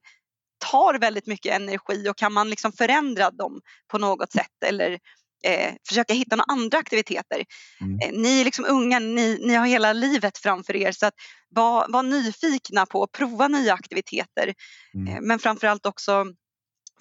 tar 0.71 0.99
väldigt 0.99 1.27
mycket 1.27 1.55
energi 1.55 2.09
och 2.09 2.17
kan 2.17 2.33
man 2.33 2.49
liksom 2.49 2.71
förändra 2.71 3.31
dem 3.31 3.61
på 3.91 3.97
något 3.97 4.31
sätt 4.31 4.63
eller 4.65 4.99
eh, 5.43 5.73
försöka 5.87 6.13
hitta 6.13 6.35
några 6.35 6.53
andra 6.53 6.77
aktiviteter. 6.77 7.45
Mm. 7.81 7.99
Eh, 7.99 8.21
ni 8.21 8.41
är 8.41 8.45
liksom 8.45 8.65
unga, 8.65 8.99
ni, 8.99 9.39
ni 9.47 9.53
har 9.53 9.65
hela 9.65 9.93
livet 9.93 10.37
framför 10.37 10.75
er 10.75 10.91
så 10.91 11.05
att 11.05 11.13
var, 11.49 11.85
var 11.89 12.03
nyfikna 12.03 12.85
på 12.85 13.03
att 13.03 13.11
prova 13.11 13.47
nya 13.47 13.73
aktiviteter. 13.73 14.53
Mm. 14.93 15.13
Eh, 15.13 15.21
men 15.21 15.39
framförallt 15.39 15.85
också 15.85 16.25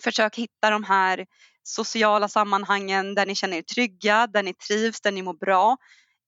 försök 0.03 0.37
hitta 0.37 0.71
de 0.71 0.85
här 0.85 1.27
sociala 1.66 2.29
sammanhangen 2.29 3.14
där 3.14 3.26
ni 3.26 3.35
känner 3.35 3.57
er 3.57 3.62
trygga, 3.62 4.26
där 4.26 4.42
ni 4.42 4.55
trivs, 4.55 5.00
där 5.00 5.12
ni 5.12 5.22
mår 5.22 5.35
bra. 5.35 5.76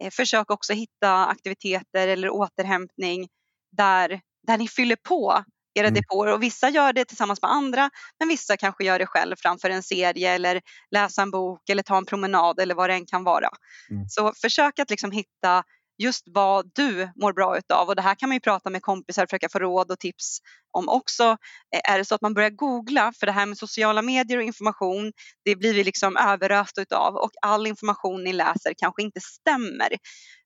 Eh, 0.03 0.11
försök 0.11 0.51
också 0.51 0.73
hitta 0.73 1.27
aktiviteter 1.27 2.09
eller 2.09 2.31
återhämtning 2.31 3.29
där, 3.77 4.21
där 4.47 4.59
ni 4.59 4.69
fyller 4.69 4.97
på 4.97 5.45
era 5.75 5.87
mm. 5.87 5.95
depåer 5.95 6.33
och 6.33 6.43
vissa 6.43 6.69
gör 6.69 6.93
det 6.93 7.05
tillsammans 7.05 7.43
med 7.43 7.51
andra 7.51 7.91
men 8.19 8.29
vissa 8.29 8.57
kanske 8.57 8.85
gör 8.85 8.99
det 8.99 9.07
själv 9.07 9.37
framför 9.39 9.71
en 9.71 9.83
serie 9.83 10.33
eller 10.33 10.61
läsa 10.91 11.23
en 11.23 11.31
bok 11.31 11.69
eller 11.69 11.83
ta 11.83 11.97
en 11.97 12.07
promenad 12.07 12.61
eller 12.61 12.75
vad 12.75 12.91
det 12.91 12.95
än 12.95 13.07
kan 13.07 13.25
vara. 13.25 13.49
Mm. 13.91 14.09
Så 14.09 14.33
försök 14.33 14.79
att 14.79 14.91
liksom 14.91 15.11
hitta 15.11 15.65
just 15.99 16.25
vad 16.27 16.71
du 16.75 17.11
mår 17.17 17.33
bra 17.33 17.59
utav 17.59 17.89
och 17.89 17.97
det 17.97 18.03
här 18.03 18.15
kan 18.15 18.29
man 18.29 18.37
ju 18.37 18.41
prata 18.41 18.71
med 18.71 18.83
kompisar 18.83 19.23
och 19.23 19.31
försöka 19.31 19.49
få 19.49 19.59
råd 19.59 19.91
och 19.91 19.99
tips 19.99 20.39
om 20.71 20.89
också. 20.89 21.37
Eh, 21.75 21.93
är 21.93 21.99
det 21.99 22.05
så 22.05 22.15
att 22.15 22.21
man 22.21 22.35
börjar 22.35 22.51
googla, 22.51 23.13
för 23.21 23.27
det 23.27 23.33
här 23.33 23.47
med 23.47 23.59
sociala 23.59 24.03
medier 24.03 24.39
och 24.39 24.45
information, 24.45 25.13
det 25.45 25.57
blir 25.57 25.75
vi 25.75 25.85
liksom 25.85 26.17
överösta 26.17 26.83
utav 26.83 27.15
och 27.15 27.31
all 27.43 27.67
information 27.67 28.25
ni 28.25 28.33
läser 28.33 28.73
kanske 28.77 29.03
inte 29.03 29.21
stämmer. 29.21 29.89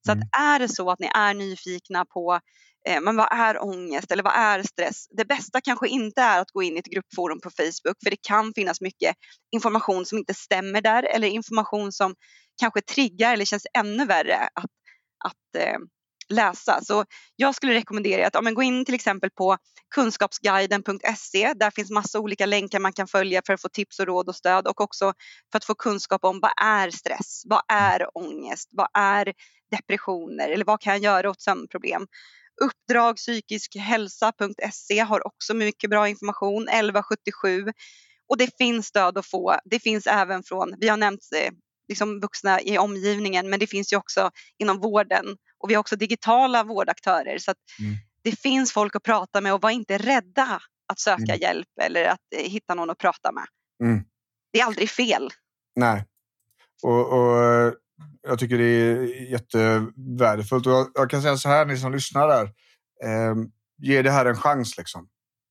Så 0.06 0.12
att 0.12 0.16
mm. 0.16 0.28
är 0.32 0.58
det 0.58 0.68
så 0.68 0.90
att 0.90 0.98
ni 0.98 1.10
är 1.14 1.34
nyfikna 1.34 2.04
på 2.04 2.40
eh, 2.88 3.00
men 3.00 3.16
vad 3.16 3.28
är 3.32 3.62
ångest 3.64 4.12
eller 4.12 4.22
vad 4.22 4.36
är 4.36 4.62
stress? 4.62 5.06
Det 5.16 5.24
bästa 5.24 5.60
kanske 5.60 5.88
inte 5.88 6.22
är 6.22 6.40
att 6.40 6.50
gå 6.50 6.62
in 6.62 6.76
i 6.76 6.78
ett 6.78 6.86
gruppforum 6.86 7.40
på 7.40 7.50
Facebook 7.50 7.96
för 8.02 8.10
det 8.10 8.22
kan 8.28 8.52
finnas 8.54 8.80
mycket 8.80 9.16
information 9.54 10.06
som 10.06 10.18
inte 10.18 10.34
stämmer 10.34 10.80
där 10.80 11.02
eller 11.02 11.28
information 11.28 11.92
som 11.92 12.14
kanske 12.60 12.80
triggar 12.80 13.32
eller 13.32 13.44
känns 13.44 13.66
ännu 13.74 14.06
värre 14.06 14.48
att 14.54 14.70
att 15.24 15.62
eh, 15.62 15.78
läsa. 16.28 16.80
Så 16.82 17.04
jag 17.36 17.54
skulle 17.54 17.74
rekommendera 17.74 18.26
att 18.26 18.34
ja, 18.34 18.40
men 18.40 18.54
gå 18.54 18.62
in 18.62 18.84
till 18.84 18.94
exempel 18.94 19.30
på 19.30 19.56
kunskapsguiden.se. 19.94 21.52
Där 21.54 21.70
finns 21.70 21.90
massa 21.90 22.20
olika 22.20 22.46
länkar 22.46 22.78
man 22.78 22.92
kan 22.92 23.08
följa 23.08 23.42
för 23.46 23.52
att 23.52 23.62
få 23.62 23.68
tips 23.68 23.98
och 23.98 24.06
råd 24.06 24.28
och 24.28 24.36
stöd 24.36 24.66
och 24.66 24.80
också 24.80 25.12
för 25.52 25.56
att 25.56 25.64
få 25.64 25.74
kunskap 25.74 26.24
om 26.24 26.40
vad 26.40 26.52
är 26.62 26.90
stress? 26.90 27.42
Vad 27.44 27.62
är 27.68 28.18
ångest? 28.18 28.68
Vad 28.72 28.88
är 28.94 29.32
depressioner? 29.70 30.48
Eller 30.48 30.64
vad 30.64 30.80
kan 30.80 30.92
jag 30.92 31.02
göra 31.02 31.30
åt 31.30 31.40
sömnproblem? 31.40 32.06
Uppdrag 32.62 33.16
psykisk 33.16 33.76
hälsa.se 33.76 34.98
har 34.98 35.26
också 35.26 35.54
mycket 35.54 35.90
bra 35.90 36.08
information, 36.08 36.68
1177 36.68 37.64
och 38.28 38.38
det 38.38 38.56
finns 38.58 38.86
stöd 38.86 39.18
att 39.18 39.26
få. 39.26 39.56
Det 39.64 39.80
finns 39.80 40.06
även 40.06 40.42
från, 40.42 40.74
vi 40.78 40.88
har 40.88 40.96
nämnt 40.96 41.20
eh, 41.36 41.52
liksom 41.88 42.20
vuxna 42.20 42.60
i 42.60 42.78
omgivningen 42.78 43.50
men 43.50 43.60
det 43.60 43.66
finns 43.66 43.92
ju 43.92 43.96
också 43.96 44.30
inom 44.58 44.80
vården 44.80 45.24
och 45.58 45.70
vi 45.70 45.74
har 45.74 45.80
också 45.80 45.96
digitala 45.96 46.64
vårdaktörer 46.64 47.38
så 47.38 47.50
att 47.50 47.56
mm. 47.80 47.94
det 48.24 48.38
finns 48.38 48.72
folk 48.72 48.96
att 48.96 49.02
prata 49.02 49.40
med 49.40 49.54
och 49.54 49.62
var 49.62 49.70
inte 49.70 49.98
rädda 49.98 50.62
att 50.92 51.00
söka 51.00 51.22
mm. 51.22 51.40
hjälp 51.40 51.68
eller 51.82 52.04
att 52.04 52.20
eh, 52.36 52.50
hitta 52.50 52.74
någon 52.74 52.90
att 52.90 52.98
prata 52.98 53.32
med. 53.32 53.44
Mm. 53.84 54.04
Det 54.52 54.60
är 54.60 54.64
aldrig 54.64 54.90
fel. 54.90 55.30
Nej, 55.76 56.04
och, 56.82 57.12
och 57.12 57.74
jag 58.22 58.38
tycker 58.38 58.58
det 58.58 58.64
är 58.64 59.30
jättevärdefullt. 59.30 60.66
Och 60.66 60.72
jag, 60.72 60.90
jag, 60.94 61.10
kan 61.10 61.22
säga 61.22 61.36
så 61.36 61.48
här, 61.48 61.66
ni 61.66 61.76
som 61.76 61.92
lyssnar 61.92 62.28
där. 62.28 62.44
Eh, 63.04 63.34
ge 63.78 64.02
det 64.02 64.10
här 64.10 64.26
en 64.26 64.36
chans. 64.36 64.78
Liksom. 64.78 65.08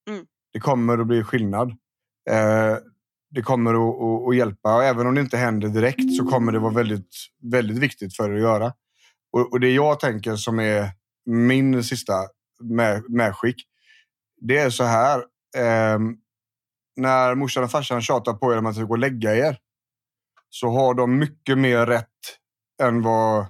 Mm. 0.10 0.26
Det 0.54 0.60
kommer 0.60 0.98
att 0.98 1.08
bli 1.08 1.24
skillnad. 1.24 1.70
Eh, 2.30 2.78
det 3.32 3.41
kommer 3.41 3.74
att, 3.74 4.02
att, 4.02 4.28
att, 4.28 4.36
hjälpa. 4.36 4.76
Och 4.76 4.84
även 4.84 5.08
om 5.08 5.15
det 5.15 5.22
inte 5.22 5.38
händer 5.38 5.70
direkt 5.70 6.15
så 6.17 6.26
kommer 6.26 6.52
det 6.52 6.60
vara 6.60 6.74
väldigt, 6.74 7.15
väldigt 7.52 7.78
viktigt 7.78 8.15
för 8.15 8.32
er 8.32 8.36
att 8.36 8.41
göra. 8.41 8.74
Och, 9.32 9.52
och 9.52 9.60
det 9.60 9.72
jag 9.72 10.00
tänker 10.00 10.36
som 10.36 10.60
är 10.60 10.89
min 11.26 11.84
sista 11.84 12.13
med, 12.63 13.04
medskick. 13.10 13.67
Det 14.41 14.58
är 14.58 14.70
så 14.70 14.84
här. 14.84 15.20
Eh, 15.58 16.00
när 16.96 17.36
morsan 17.36 17.63
och 17.63 17.72
farsan 17.72 18.02
tjatar 18.02 18.34
på 18.34 18.54
er 18.54 18.58
om 18.58 18.65
att 18.65 18.76
ni 18.76 18.76
ska 18.76 18.86
gå 18.86 18.94
och 18.94 19.00
lägga 19.00 19.36
er 19.36 19.58
så 20.50 20.70
har 20.70 20.94
de 20.94 21.17
mycket 21.17 21.58
mer 21.58 21.86
rätt 21.86 22.08
än 22.82 23.02
vad 23.02 23.46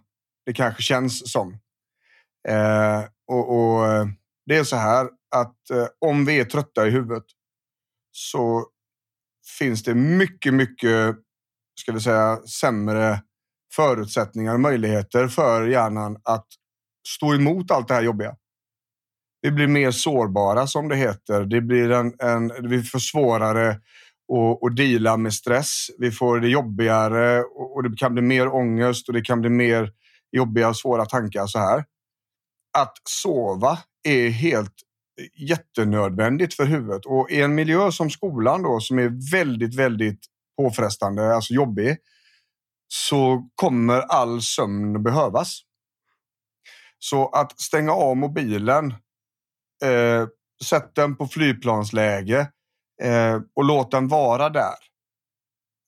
det 0.45 0.53
kanske 0.53 0.81
känns 0.81 1.31
som. 1.31 1.59
Eh, 2.47 3.03
och, 3.27 3.49
och, 3.55 3.87
eh, 3.87 4.05
Det 4.45 4.57
är 4.57 4.63
så 4.63 4.75
här 4.75 5.09
att 5.35 5.69
eh, 5.69 5.87
om 5.99 6.25
vi 6.25 6.39
är 6.39 6.45
trötta 6.45 6.87
i 6.87 6.89
huvudet 6.89 7.23
så 8.11 8.67
finns 9.59 9.83
det 9.83 9.95
mycket, 9.95 10.53
mycket 10.53 11.15
ska 11.79 11.91
vi 11.91 11.99
säga, 11.99 12.37
sämre 12.37 13.21
förutsättningar 13.73 14.53
och 14.53 14.59
möjligheter 14.59 15.27
för 15.27 15.67
hjärnan 15.67 16.17
att 16.23 16.47
stå 17.07 17.35
emot 17.35 17.71
allt 17.71 17.87
det 17.87 17.93
här 17.93 18.03
jobbiga. 18.03 18.35
Vi 19.41 19.51
blir 19.51 19.67
mer 19.67 19.91
sårbara 19.91 20.67
som 20.67 20.89
det 20.89 20.95
heter. 20.95 21.45
Det 21.45 21.61
blir 21.61 21.91
en, 21.91 22.13
en, 22.19 22.69
vi 22.69 22.83
får 22.83 22.99
svårare 22.99 23.69
att, 23.69 24.63
att 24.63 24.75
deala 24.75 25.17
med 25.17 25.33
stress. 25.33 25.87
Vi 25.97 26.11
får 26.11 26.39
det 26.39 26.47
jobbigare 26.47 27.43
och 27.43 27.83
det 27.83 27.97
kan 27.97 28.13
bli 28.13 28.21
mer 28.21 28.47
ångest 28.47 29.07
och 29.07 29.13
det 29.13 29.21
kan 29.21 29.41
bli 29.41 29.49
mer 29.49 29.91
jobbiga 30.31 30.69
och 30.69 30.77
svåra 30.77 31.05
tankar 31.05 31.47
så 31.47 31.59
här. 31.59 31.85
Att 32.77 32.93
sova 33.09 33.79
är 34.03 34.29
helt 34.29 34.75
jättenödvändigt 35.33 36.53
för 36.53 36.65
huvudet 36.65 37.05
och 37.05 37.31
i 37.31 37.41
en 37.41 37.55
miljö 37.55 37.91
som 37.91 38.09
skolan 38.09 38.63
då 38.63 38.79
som 38.79 38.99
är 38.99 39.31
väldigt, 39.31 39.75
väldigt 39.75 40.19
påfrestande, 40.57 41.35
alltså 41.35 41.53
jobbig, 41.53 41.97
så 42.87 43.49
kommer 43.55 43.99
all 43.99 44.41
sömn 44.41 45.03
behövas. 45.03 45.61
Så 46.99 47.29
att 47.29 47.61
stänga 47.61 47.91
av 47.91 48.17
mobilen, 48.17 48.93
eh, 49.83 50.27
sätt 50.63 50.95
den 50.95 51.15
på 51.15 51.27
flygplansläge 51.27 52.51
eh, 53.01 53.39
och 53.55 53.65
låt 53.65 53.91
den 53.91 54.07
vara 54.07 54.49
där. 54.49 54.75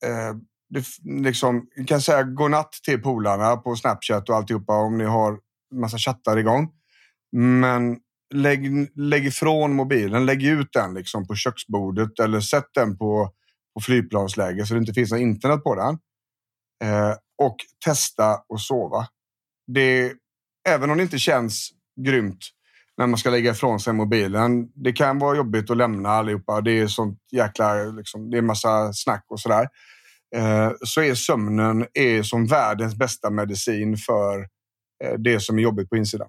Eh, 0.04 0.36
det, 0.68 0.84
liksom, 1.04 1.68
jag 1.76 1.88
kan 1.88 2.00
säga 2.00 2.22
godnatt 2.22 2.72
till 2.72 3.02
polarna 3.02 3.56
på 3.56 3.76
Snapchat 3.76 4.28
och 4.28 4.36
alltihopa 4.36 4.72
om 4.72 4.98
ni 4.98 5.04
har 5.04 5.38
massa 5.74 5.98
chattar 5.98 6.36
igång. 6.36 6.68
Men 7.32 7.98
lägg, 8.34 8.90
lägg 8.94 9.26
ifrån 9.26 9.74
mobilen, 9.74 10.26
lägg 10.26 10.44
ut 10.44 10.72
den 10.72 10.94
liksom 10.94 11.26
på 11.26 11.34
köksbordet 11.34 12.18
eller 12.20 12.40
sätt 12.40 12.68
den 12.74 12.98
på, 12.98 13.32
på 13.74 13.80
flygplansläge 13.80 14.66
så 14.66 14.74
det 14.74 14.80
inte 14.80 14.92
finns 14.92 15.10
något 15.10 15.20
internet 15.20 15.64
på 15.64 15.74
den. 15.74 15.98
Eh, 16.84 17.16
och 17.42 17.56
testa 17.84 18.30
att 18.30 18.60
sova. 18.60 19.06
Det, 19.66 20.12
även 20.68 20.90
om 20.90 20.96
det 20.96 21.02
inte 21.02 21.18
känns 21.18 21.70
grymt 22.06 22.40
när 22.96 23.06
man 23.06 23.18
ska 23.18 23.30
lägga 23.30 23.50
ifrån 23.50 23.80
sig 23.80 23.92
mobilen. 23.92 24.68
Det 24.74 24.92
kan 24.92 25.18
vara 25.18 25.36
jobbigt 25.36 25.70
att 25.70 25.76
lämna 25.76 26.08
allihopa. 26.08 26.60
Det 26.60 26.80
är 26.80 26.86
sånt 26.86 27.18
jäkla, 27.32 27.84
liksom, 27.84 28.30
det 28.30 28.38
är 28.38 28.42
massa 28.42 28.92
snack 28.92 29.24
och 29.28 29.40
sådär. 29.40 29.68
Eh, 30.36 30.72
så 30.84 31.02
är 31.02 31.14
sömnen 31.14 31.86
är 31.94 32.22
som 32.22 32.46
världens 32.46 32.94
bästa 32.94 33.30
medicin 33.30 33.96
för 33.96 34.40
eh, 35.04 35.18
det 35.18 35.40
som 35.40 35.58
är 35.58 35.62
jobbigt 35.62 35.90
på 35.90 35.96
insidan. 35.96 36.28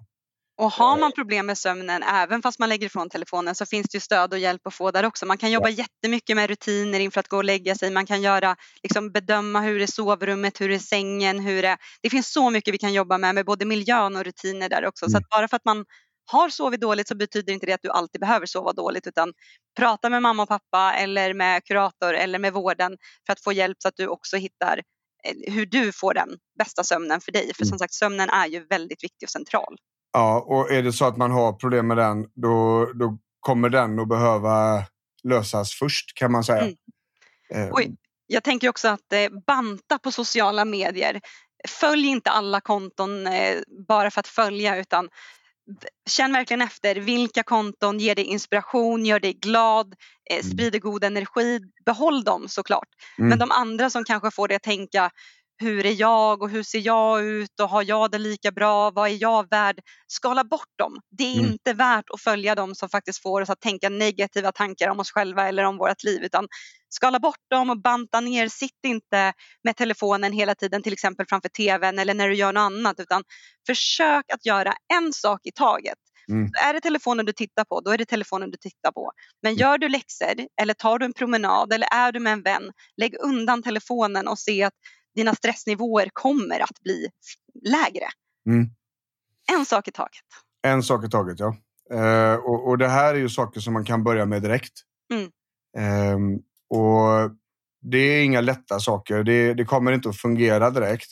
Och 0.57 0.71
har 0.71 0.97
man 0.97 1.11
problem 1.11 1.45
med 1.45 1.57
sömnen, 1.57 2.03
även 2.03 2.41
fast 2.41 2.59
man 2.59 2.69
lägger 2.69 2.85
ifrån 2.85 3.09
telefonen, 3.09 3.55
så 3.55 3.65
finns 3.65 3.87
det 3.91 3.95
ju 3.95 3.99
stöd 3.99 4.33
och 4.33 4.39
hjälp 4.39 4.67
att 4.67 4.73
få 4.73 4.91
där 4.91 5.05
också. 5.05 5.25
Man 5.25 5.37
kan 5.37 5.51
jobba 5.51 5.69
ja. 5.69 5.75
jättemycket 5.75 6.35
med 6.35 6.49
rutiner 6.49 6.99
inför 6.99 7.19
att 7.19 7.27
gå 7.27 7.37
och 7.37 7.43
lägga 7.43 7.75
sig. 7.75 7.91
Man 7.91 8.05
kan 8.05 8.21
göra, 8.21 8.55
liksom, 8.83 9.11
bedöma 9.11 9.61
hur 9.61 9.81
är 9.81 9.87
sovrummet, 9.87 10.61
hur 10.61 10.71
är 10.71 10.79
sängen, 10.79 11.39
hur 11.39 11.65
är... 11.65 11.77
Det 12.01 12.09
finns 12.09 12.33
så 12.33 12.49
mycket 12.49 12.73
vi 12.73 12.77
kan 12.77 12.93
jobba 12.93 13.17
med, 13.17 13.35
med 13.35 13.45
både 13.45 13.65
miljön 13.65 14.15
och 14.15 14.23
rutiner 14.23 14.69
där 14.69 14.85
också. 14.85 15.05
Mm. 15.05 15.11
Så 15.11 15.17
att 15.17 15.29
bara 15.29 15.47
för 15.47 15.55
att 15.55 15.65
man 15.65 15.85
har 16.31 16.49
sovit 16.49 16.81
dåligt 16.81 17.07
så 17.07 17.15
betyder 17.15 17.53
inte 17.53 17.65
det 17.65 17.73
att 17.73 17.81
du 17.83 17.89
alltid 17.89 18.21
behöver 18.21 18.45
sova 18.45 18.73
dåligt 18.73 19.07
utan 19.07 19.33
prata 19.77 20.09
med 20.09 20.21
mamma 20.21 20.43
och 20.43 20.49
pappa 20.49 20.93
eller 20.93 21.33
med 21.33 21.63
kurator 21.63 22.13
eller 22.13 22.39
med 22.39 22.53
vården 22.53 22.97
för 23.25 23.33
att 23.33 23.43
få 23.43 23.53
hjälp 23.53 23.77
så 23.79 23.87
att 23.87 23.95
du 23.97 24.07
också 24.07 24.37
hittar 24.37 24.81
eh, 25.23 25.53
hur 25.53 25.65
du 25.65 25.91
får 25.91 26.13
den 26.13 26.29
bästa 26.57 26.83
sömnen 26.83 27.21
för 27.21 27.31
dig. 27.31 27.51
För 27.55 27.63
mm. 27.63 27.69
som 27.69 27.79
sagt 27.79 27.93
sömnen 27.93 28.29
är 28.29 28.47
ju 28.47 28.65
väldigt 28.65 29.03
viktig 29.03 29.25
och 29.25 29.29
central. 29.31 29.75
Ja, 30.15 30.45
och 30.47 30.71
är 30.71 30.83
det 30.83 30.93
så 30.93 31.05
att 31.05 31.17
man 31.17 31.31
har 31.31 31.53
problem 31.53 31.87
med 31.87 31.97
den 31.97 32.27
då, 32.35 32.85
då 32.93 33.17
kommer 33.39 33.69
den 33.69 33.99
att 33.99 34.09
behöva 34.09 34.83
lösas 35.23 35.73
först 35.73 36.17
kan 36.17 36.31
man 36.31 36.43
säga. 36.43 36.61
Mm. 36.61 36.75
Eh. 37.53 37.87
Jag 38.27 38.43
tänker 38.43 38.69
också 38.69 38.87
att 38.87 39.13
eh, 39.13 39.29
banta 39.47 39.99
på 39.99 40.11
sociala 40.11 40.65
medier. 40.65 41.21
Följ 41.67 42.07
inte 42.07 42.29
alla 42.29 42.61
konton 42.61 43.27
eh, 43.27 43.55
bara 43.87 44.11
för 44.11 44.19
att 44.19 44.27
följa 44.27 44.77
utan 44.77 45.09
känn 46.09 46.33
verkligen 46.33 46.61
efter 46.61 46.95
vilka 46.95 47.43
konton 47.43 47.99
ger 47.99 48.15
dig 48.15 48.25
inspiration, 48.25 49.05
gör 49.05 49.19
dig 49.19 49.33
glad, 49.33 49.95
eh, 50.29 50.39
mm. 50.39 50.51
sprider 50.51 50.79
god 50.79 51.03
energi. 51.03 51.59
Behåll 51.85 52.23
dem 52.23 52.47
såklart. 52.47 52.89
Mm. 53.17 53.29
Men 53.29 53.39
de 53.39 53.51
andra 53.51 53.89
som 53.89 54.03
kanske 54.03 54.31
får 54.31 54.47
dig 54.47 54.55
att 54.55 54.63
tänka 54.63 55.11
hur 55.57 55.85
är 55.85 55.91
jag 55.91 56.41
och 56.41 56.49
hur 56.49 56.63
ser 56.63 56.79
jag 56.79 57.23
ut 57.23 57.59
och 57.59 57.69
har 57.69 57.83
jag 57.83 58.11
det 58.11 58.17
lika 58.17 58.51
bra? 58.51 58.91
Vad 58.91 59.09
är 59.09 59.17
jag 59.21 59.49
värd? 59.49 59.79
Skala 60.07 60.43
bort 60.43 60.73
dem. 60.77 60.99
Det 61.09 61.23
är 61.23 61.39
mm. 61.39 61.51
inte 61.51 61.73
värt 61.73 62.05
att 62.13 62.21
följa 62.21 62.55
dem 62.55 62.75
som 62.75 62.89
faktiskt 62.89 63.21
får 63.21 63.41
oss 63.41 63.49
att 63.49 63.61
tänka 63.61 63.89
negativa 63.89 64.51
tankar 64.51 64.89
om 64.89 64.99
oss 64.99 65.11
själva 65.11 65.47
eller 65.47 65.63
om 65.63 65.77
vårt 65.77 66.03
liv 66.03 66.23
utan 66.23 66.47
skala 66.89 67.19
bort 67.19 67.49
dem 67.49 67.69
och 67.69 67.81
banta 67.81 68.19
ner. 68.19 68.47
Sitt 68.47 68.79
inte 68.85 69.33
med 69.63 69.75
telefonen 69.75 70.33
hela 70.33 70.55
tiden 70.55 70.83
till 70.83 70.93
exempel 70.93 71.25
framför 71.29 71.49
tvn 71.49 71.99
eller 71.99 72.13
när 72.13 72.29
du 72.29 72.35
gör 72.35 72.53
något 72.53 72.61
annat 72.61 72.99
utan 72.99 73.23
försök 73.67 74.25
att 74.33 74.45
göra 74.45 74.73
en 74.93 75.13
sak 75.13 75.39
i 75.43 75.51
taget. 75.51 75.97
Mm. 76.29 76.51
är 76.65 76.73
det 76.73 76.81
telefonen 76.81 77.25
du 77.25 77.33
tittar 77.33 77.63
på, 77.63 77.81
då 77.81 77.91
är 77.91 77.97
det 77.97 78.05
telefonen 78.05 78.51
du 78.51 78.57
tittar 78.57 78.91
på. 78.91 79.11
Men 79.41 79.55
gör 79.55 79.77
du 79.77 79.89
läxor 79.89 80.47
eller 80.61 80.73
tar 80.73 80.99
du 80.99 81.05
en 81.05 81.13
promenad 81.13 81.73
eller 81.73 81.87
är 81.91 82.11
du 82.11 82.19
med 82.19 82.33
en 82.33 82.41
vän, 82.41 82.71
lägg 82.97 83.15
undan 83.19 83.63
telefonen 83.63 84.27
och 84.27 84.39
se 84.39 84.63
att 84.63 84.73
dina 85.15 85.35
stressnivåer 85.35 86.09
kommer 86.13 86.59
att 86.59 86.81
bli 86.83 87.09
lägre. 87.63 88.05
Mm. 88.49 88.69
En 89.51 89.65
sak 89.65 89.87
i 89.87 89.91
taget. 89.91 90.25
En 90.67 90.83
sak 90.83 91.05
i 91.05 91.09
taget, 91.09 91.39
ja. 91.39 91.55
Uh, 91.93 92.35
och, 92.35 92.67
och, 92.67 92.77
det 92.77 92.87
här 92.87 93.13
är 93.13 93.19
ju 93.19 93.29
saker 93.29 93.59
som 93.59 93.73
man 93.73 93.85
kan 93.85 94.03
börja 94.03 94.25
med 94.25 94.41
direkt. 94.41 94.73
Mm. 95.13 95.31
Um, 96.15 96.41
och 96.69 97.31
det 97.81 97.97
är 97.97 98.23
inga 98.23 98.41
lätta 98.41 98.79
saker. 98.79 99.23
Det, 99.23 99.53
det, 99.53 99.65
kommer 99.65 99.91
inte 99.91 100.09
att 100.09 100.17
fungera 100.17 100.69
direkt. 100.69 101.11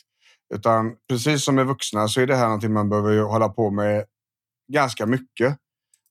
Utan 0.54 0.96
precis 1.08 1.44
som 1.44 1.54
med 1.54 1.66
vuxna 1.66 2.08
så 2.08 2.20
är 2.20 2.26
det 2.26 2.36
här 2.36 2.44
någonting 2.44 2.72
man 2.72 2.88
behöver 2.88 3.22
hålla 3.22 3.48
på 3.48 3.70
med 3.70 4.04
ganska 4.72 5.06
mycket 5.06 5.58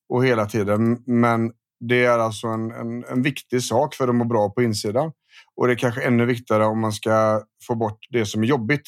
och 0.09 0.25
hela 0.25 0.45
tiden. 0.45 1.03
Men 1.05 1.51
det 1.79 2.05
är 2.05 2.19
alltså 2.19 2.47
en, 2.47 2.71
en, 2.71 3.03
en 3.03 3.21
viktig 3.21 3.63
sak 3.63 3.95
för 3.95 4.07
att 4.07 4.15
må 4.15 4.25
bra 4.25 4.49
på 4.49 4.63
insidan. 4.63 5.11
Och 5.55 5.67
det 5.67 5.73
är 5.73 5.77
kanske 5.77 6.01
ännu 6.01 6.25
viktigare 6.25 6.65
om 6.65 6.79
man 6.79 6.93
ska 6.93 7.43
få 7.67 7.75
bort 7.75 7.99
det 8.09 8.25
som 8.25 8.43
är 8.43 8.47
jobbigt. 8.47 8.83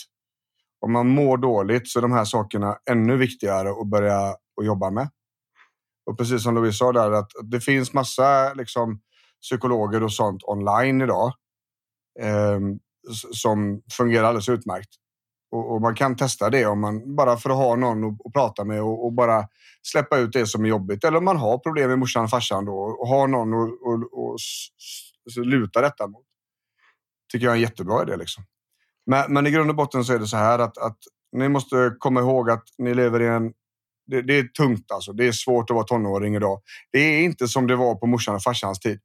Om 0.79 0.91
man 0.91 1.07
mår 1.07 1.37
dåligt 1.37 1.87
så 1.87 1.99
är 1.99 2.01
de 2.01 2.11
här 2.11 2.25
sakerna 2.25 2.77
ännu 2.89 3.17
viktigare 3.17 3.69
att 3.69 3.87
börja 3.87 4.29
att 4.29 4.65
jobba 4.65 4.89
med. 4.89 5.09
Och 6.05 6.17
precis 6.17 6.43
som 6.43 6.55
Louise 6.55 6.77
sa 6.77 6.91
där, 6.91 7.11
att 7.11 7.31
det 7.43 7.59
finns 7.59 7.93
massa 7.93 8.53
liksom, 8.53 8.99
psykologer 9.41 10.03
och 10.03 10.13
sånt 10.13 10.43
online 10.43 11.01
idag 11.01 11.33
eh, 12.19 12.59
som 13.33 13.81
fungerar 13.97 14.23
alldeles 14.23 14.49
utmärkt. 14.49 14.89
Och, 15.51 15.73
och, 15.73 15.81
man 15.81 15.95
kan 15.95 16.15
testa 16.15 16.49
det 16.49 16.65
om 16.65 16.79
man 16.79 17.15
bara 17.15 17.37
för 17.37 17.49
att 17.49 17.55
ha 17.55 17.75
någon 17.75 18.03
att, 18.03 18.25
att 18.25 18.33
prata 18.33 18.63
med 18.63 18.81
och, 18.81 19.05
och, 19.05 19.13
bara 19.13 19.47
släppa 19.81 20.17
ut 20.17 20.33
det 20.33 20.45
som 20.45 20.65
är 20.65 20.69
jobbigt. 20.69 21.03
Eller 21.03 21.17
om 21.17 21.25
man 21.25 21.37
har 21.37 21.57
problem 21.57 21.89
med 21.89 21.99
morsan 21.99 22.23
och 22.23 22.29
farsan 22.29 22.65
då 22.65 22.73
och 22.73 23.07
har 23.07 23.27
någon 23.27 23.53
att 23.53 25.45
luta 25.45 25.81
detta 25.81 26.07
mot 26.07 26.25
tycker 27.31 27.45
jag 27.45 27.51
är 27.51 27.55
en 27.55 27.61
jättebra 27.61 28.03
idé. 28.03 28.15
Liksom. 28.15 28.43
Men, 29.05 29.33
men 29.33 29.47
i 29.47 29.51
grund 29.51 29.69
och 29.69 29.75
botten 29.75 30.05
så 30.05 30.13
är 30.13 30.19
det 30.19 30.27
så 30.27 30.37
här 30.37 30.59
att, 30.59 30.77
att 30.77 30.97
ni 31.31 31.49
måste 31.49 31.95
komma 31.99 32.19
ihåg 32.19 32.49
att 32.49 32.63
ni 32.77 32.93
lever 32.93 33.21
i 33.21 33.27
en... 33.27 33.53
Det, 34.07 34.21
det, 34.21 34.37
är 34.37 34.43
tungt 34.43 34.91
alltså. 34.91 35.13
Det 35.13 35.27
är 35.27 35.31
svårt 35.31 35.69
att 35.69 35.75
vara 35.75 35.85
tonåring 35.85 36.35
idag. 36.35 36.61
Det 36.91 36.99
är 36.99 37.21
inte 37.21 37.47
som 37.47 37.67
det 37.67 37.75
var 37.75 37.95
på 37.95 38.07
morsan 38.07 38.35
och 38.35 38.43
farsans 38.43 38.79
tid. 38.79 38.99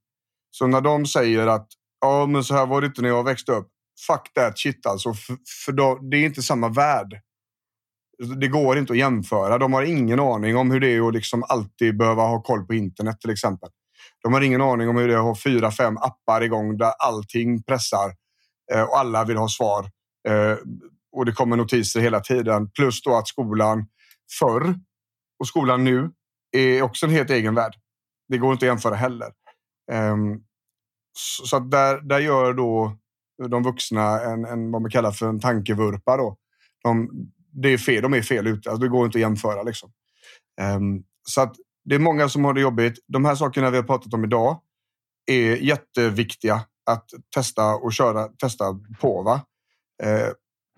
Så 0.51 0.67
när 0.67 0.81
de 0.81 1.05
säger 1.05 1.47
att 1.47 1.67
ja, 2.01 2.25
men 2.25 2.43
så 2.43 2.53
här 2.53 2.65
var 2.65 2.81
det 2.81 2.87
inte 2.87 3.01
när 3.01 3.09
jag 3.09 3.23
växte 3.23 3.51
upp. 3.51 3.67
Fuck 4.07 4.33
that 4.33 4.59
shit 4.59 4.85
alltså. 4.85 5.13
För, 5.13 5.37
för 5.65 5.71
då, 5.71 5.99
det 6.11 6.17
är 6.17 6.25
inte 6.25 6.41
samma 6.41 6.69
värld. 6.69 7.21
Det 8.39 8.47
går 8.47 8.77
inte 8.77 8.93
att 8.93 8.99
jämföra. 8.99 9.57
De 9.57 9.73
har 9.73 9.83
ingen 9.83 10.19
aning 10.19 10.57
om 10.57 10.71
hur 10.71 10.79
det 10.79 10.95
är 10.95 11.07
att 11.07 11.13
liksom 11.13 11.43
alltid 11.47 11.97
behöva 11.97 12.21
ha 12.21 12.41
koll 12.41 12.65
på 12.65 12.73
internet 12.73 13.21
till 13.21 13.29
exempel. 13.29 13.69
De 14.23 14.33
har 14.33 14.41
ingen 14.41 14.61
aning 14.61 14.89
om 14.89 14.97
hur 14.97 15.07
det 15.07 15.13
är 15.13 15.17
att 15.17 15.23
ha 15.23 15.35
fyra, 15.43 15.71
fem 15.71 15.97
appar 15.97 16.41
igång 16.41 16.77
där 16.77 16.91
allting 16.99 17.63
pressar 17.63 18.15
eh, 18.73 18.81
och 18.81 18.97
alla 18.97 19.23
vill 19.23 19.37
ha 19.37 19.47
svar. 19.47 19.89
Eh, 20.27 20.57
och 21.11 21.25
det 21.25 21.31
kommer 21.31 21.57
notiser 21.57 21.99
hela 21.99 22.19
tiden. 22.19 22.71
Plus 22.71 23.01
då 23.01 23.15
att 23.15 23.27
skolan 23.27 23.87
förr 24.39 24.75
och 25.39 25.47
skolan 25.47 25.83
nu 25.83 26.11
är 26.51 26.81
också 26.81 27.05
en 27.05 27.11
helt 27.11 27.29
egen 27.29 27.55
värld. 27.55 27.73
Det 28.27 28.37
går 28.37 28.53
inte 28.53 28.65
att 28.65 28.67
jämföra 28.67 28.95
heller. 28.95 29.31
Ehm, 29.91 30.39
så 31.43 31.57
att 31.57 31.71
där, 31.71 32.01
där 32.01 32.19
gör 32.19 32.53
då 32.53 32.97
de 33.49 33.63
vuxna 33.63 34.21
en, 34.21 34.45
en 34.45 34.71
vad 34.71 34.81
man 34.81 34.91
kallar 34.91 35.11
för 35.11 35.29
en 35.29 35.39
tankevurpa. 35.39 36.17
Då. 36.17 36.37
De, 36.83 37.09
det 37.53 37.69
är 37.69 37.77
fel, 37.77 38.01
de 38.01 38.13
är 38.13 38.21
fel 38.21 38.47
ute. 38.47 38.69
Alltså 38.69 38.83
det 38.83 38.89
går 38.89 39.05
inte 39.05 39.17
att 39.17 39.21
jämföra. 39.21 39.63
Liksom. 39.63 39.91
Um, 40.61 41.03
så 41.23 41.41
att 41.41 41.55
det 41.83 41.95
är 41.95 41.99
många 41.99 42.29
som 42.29 42.45
har 42.45 42.53
det 42.53 42.61
jobbigt. 42.61 42.99
De 43.07 43.25
här 43.25 43.35
sakerna 43.35 43.69
vi 43.69 43.77
har 43.77 43.83
pratat 43.83 44.13
om 44.13 44.23
idag 44.23 44.61
är 45.25 45.55
jätteviktiga 45.55 46.61
att 46.85 47.09
testa 47.35 47.75
och 47.75 47.93
köra, 47.93 48.27
testa 48.27 48.65
på. 48.99 49.21
Va? 49.21 49.41
Eh, 50.03 50.29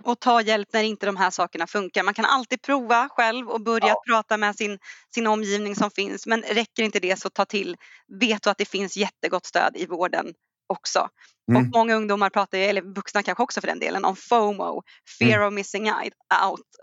Och 0.03 0.19
ta 0.19 0.41
hjälp 0.41 0.67
när 0.73 0.83
inte 0.83 1.05
de 1.05 1.17
här 1.17 1.29
sakerna 1.29 1.67
funkar. 1.67 2.03
Man 2.03 2.13
kan 2.13 2.25
alltid 2.25 2.61
prova 2.61 3.09
själv 3.11 3.49
och 3.49 3.61
börja 3.61 3.87
ja. 3.87 4.03
prata 4.07 4.37
med 4.37 4.55
sin, 4.55 4.79
sin 5.15 5.27
omgivning 5.27 5.75
som 5.75 5.91
finns. 5.91 6.27
Men 6.27 6.41
räcker 6.41 6.83
inte 6.83 6.99
det 6.99 7.19
så 7.19 7.29
ta 7.29 7.45
till, 7.45 7.77
vet 8.19 8.43
du 8.43 8.49
att 8.49 8.57
det 8.57 8.65
finns 8.65 8.97
jättegott 8.97 9.45
stöd 9.45 9.75
i 9.75 9.85
vården 9.85 10.33
också. 10.67 11.09
Mm. 11.51 11.61
Och 11.61 11.77
många 11.77 11.95
ungdomar 11.95 12.29
pratar, 12.29 12.57
eller 12.57 12.81
vuxna 12.81 13.23
kanske 13.23 13.43
också 13.43 13.61
för 13.61 13.67
den 13.67 13.79
delen, 13.79 14.05
om 14.05 14.15
FOMO, 14.15 14.83
fear 15.19 15.37
mm. 15.37 15.47
of 15.47 15.53
missing 15.53 15.91
out. 15.91 16.13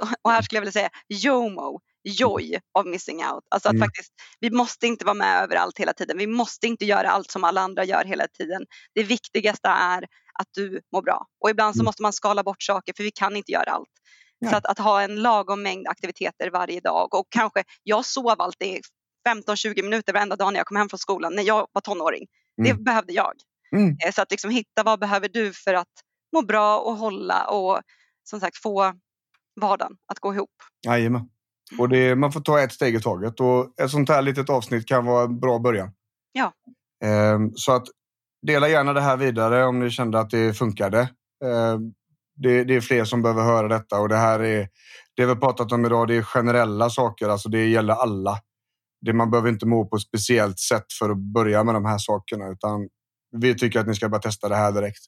Och 0.23 0.31
här 0.31 0.43
skulle 0.43 0.57
jag 0.57 0.61
vilja 0.61 0.73
säga 0.73 0.91
JOMO, 1.09 1.81
joy 2.05 2.59
of 2.79 2.87
missing 2.87 3.17
out. 3.17 3.45
Alltså 3.51 3.69
att 3.69 3.75
mm. 3.75 3.87
faktiskt, 3.87 4.13
vi 4.41 4.51
måste 4.51 4.87
inte 4.87 5.05
vara 5.05 5.15
med 5.15 5.43
överallt 5.43 5.79
hela 5.79 5.93
tiden. 5.93 6.19
Vi 6.19 6.27
måste 6.27 6.67
inte 6.67 6.85
göra 6.85 7.11
allt 7.11 7.31
som 7.31 7.45
alla 7.45 7.61
andra 7.61 7.85
gör 7.85 8.05
hela 8.05 8.27
tiden. 8.39 8.67
Det 8.95 9.03
viktigaste 9.03 9.69
är 9.69 10.03
att 10.39 10.49
du 10.55 10.81
mår 10.93 11.03
bra. 11.03 11.27
Och 11.41 11.51
ibland 11.51 11.75
så 11.75 11.81
mm. 11.81 11.85
måste 11.85 12.03
man 12.03 12.13
skala 12.13 12.43
bort 12.43 12.63
saker 12.63 12.93
för 12.97 13.05
vi 13.05 13.11
kan 13.11 13.37
inte 13.37 13.53
göra 13.53 13.71
allt. 13.71 13.89
Nej. 14.41 14.51
Så 14.51 14.57
att, 14.57 14.67
att, 14.67 14.79
ha 14.79 15.03
en 15.03 15.23
lagom 15.23 15.63
mängd 15.63 15.89
aktiviteter 15.89 16.51
varje 16.51 16.81
dag 16.81 17.15
och 17.15 17.27
kanske, 17.31 17.65
jag 17.83 18.05
sov 18.05 18.41
alltid 18.41 18.81
15-20 19.29 19.83
minuter 19.83 20.13
varenda 20.13 20.37
dag 20.37 20.53
när 20.53 20.61
jag 20.61 20.67
kom 20.67 20.77
hem 20.77 20.89
från 20.89 20.99
skolan 20.99 21.35
när 21.35 21.43
jag 21.43 21.67
var 21.73 21.81
tonåring. 21.81 22.27
Mm. 22.61 22.77
Det 22.77 22.83
behövde 22.83 23.13
jag. 23.13 23.33
Mm. 23.77 23.97
Eh, 24.07 24.13
så 24.13 24.23
att 24.23 24.31
liksom 24.31 24.51
hitta 24.51 24.83
vad 24.83 25.01
behöver 25.01 25.29
du 25.29 25.53
för 25.53 25.75
att 25.75 25.93
må 26.33 26.43
bra 26.43 26.79
och 26.79 26.97
hålla 26.97 27.45
och 27.45 27.81
som 28.25 28.41
sagt 28.41 28.57
få 28.57 28.95
vardagen 29.61 29.97
att 30.07 30.19
gå 30.19 30.35
ihop. 30.35 30.51
Jajamän. 30.87 31.29
Och 31.79 31.89
det, 31.89 32.17
man 32.17 32.33
får 32.33 32.41
ta 32.41 32.61
ett 32.61 32.73
steg 32.73 32.95
i 32.95 33.01
taget 33.01 33.41
och 33.41 33.81
ett 33.83 33.91
sånt 33.91 34.09
här 34.09 34.23
litet 34.23 34.51
avsnitt 34.51 34.87
kan 34.87 35.07
vara 35.07 35.25
en 35.25 35.41
bra 35.41 35.59
början. 35.59 35.91
Ja. 36.33 36.53
Ehm, 37.05 37.51
så 37.55 37.73
att 37.73 37.87
dela 38.47 38.69
gärna 38.69 38.93
det 38.93 39.01
här 39.01 39.17
vidare 39.17 39.65
om 39.65 39.79
ni 39.79 39.91
kände 39.91 40.21
att 40.21 40.31
det 40.31 40.57
funkade. 40.57 41.01
Ehm, 41.45 41.93
det, 42.37 42.65
det, 42.65 42.77
är 42.77 42.81
fler 42.81 43.05
som 43.05 43.23
behöver 43.23 43.43
höra 43.43 43.69
detta 43.69 44.01
och 44.01 44.09
det 44.09 44.17
här 44.17 44.41
är 44.41 44.69
det 45.17 45.27
vi 45.27 45.35
pratat 45.35 45.73
om 45.73 45.87
idag. 45.87 46.09
Det 46.09 46.15
är 46.17 46.23
generella 46.23 46.91
saker, 46.91 47.29
alltså 47.29 47.49
det 47.49 47.67
gäller 47.67 47.95
alla. 47.95 48.39
Det, 49.01 49.13
man 49.13 49.31
behöver 49.31 49.49
inte 49.49 49.67
må 49.67 49.87
på 49.87 49.97
ett 49.97 50.03
speciellt 50.03 50.59
sätt 50.59 50.93
för 50.99 51.11
att 51.11 51.19
börja 51.19 51.65
med 51.65 51.75
de 51.75 51.85
här 51.85 51.99
sakerna 51.99 52.49
utan 52.49 52.89
vi 53.37 53.55
tycker 53.55 53.81
att 53.81 53.87
ni 53.87 53.95
ska 53.95 54.09
bara 54.09 54.21
testa 54.21 54.49
det 54.49 54.57
här 54.57 54.73
direkt. 54.73 55.01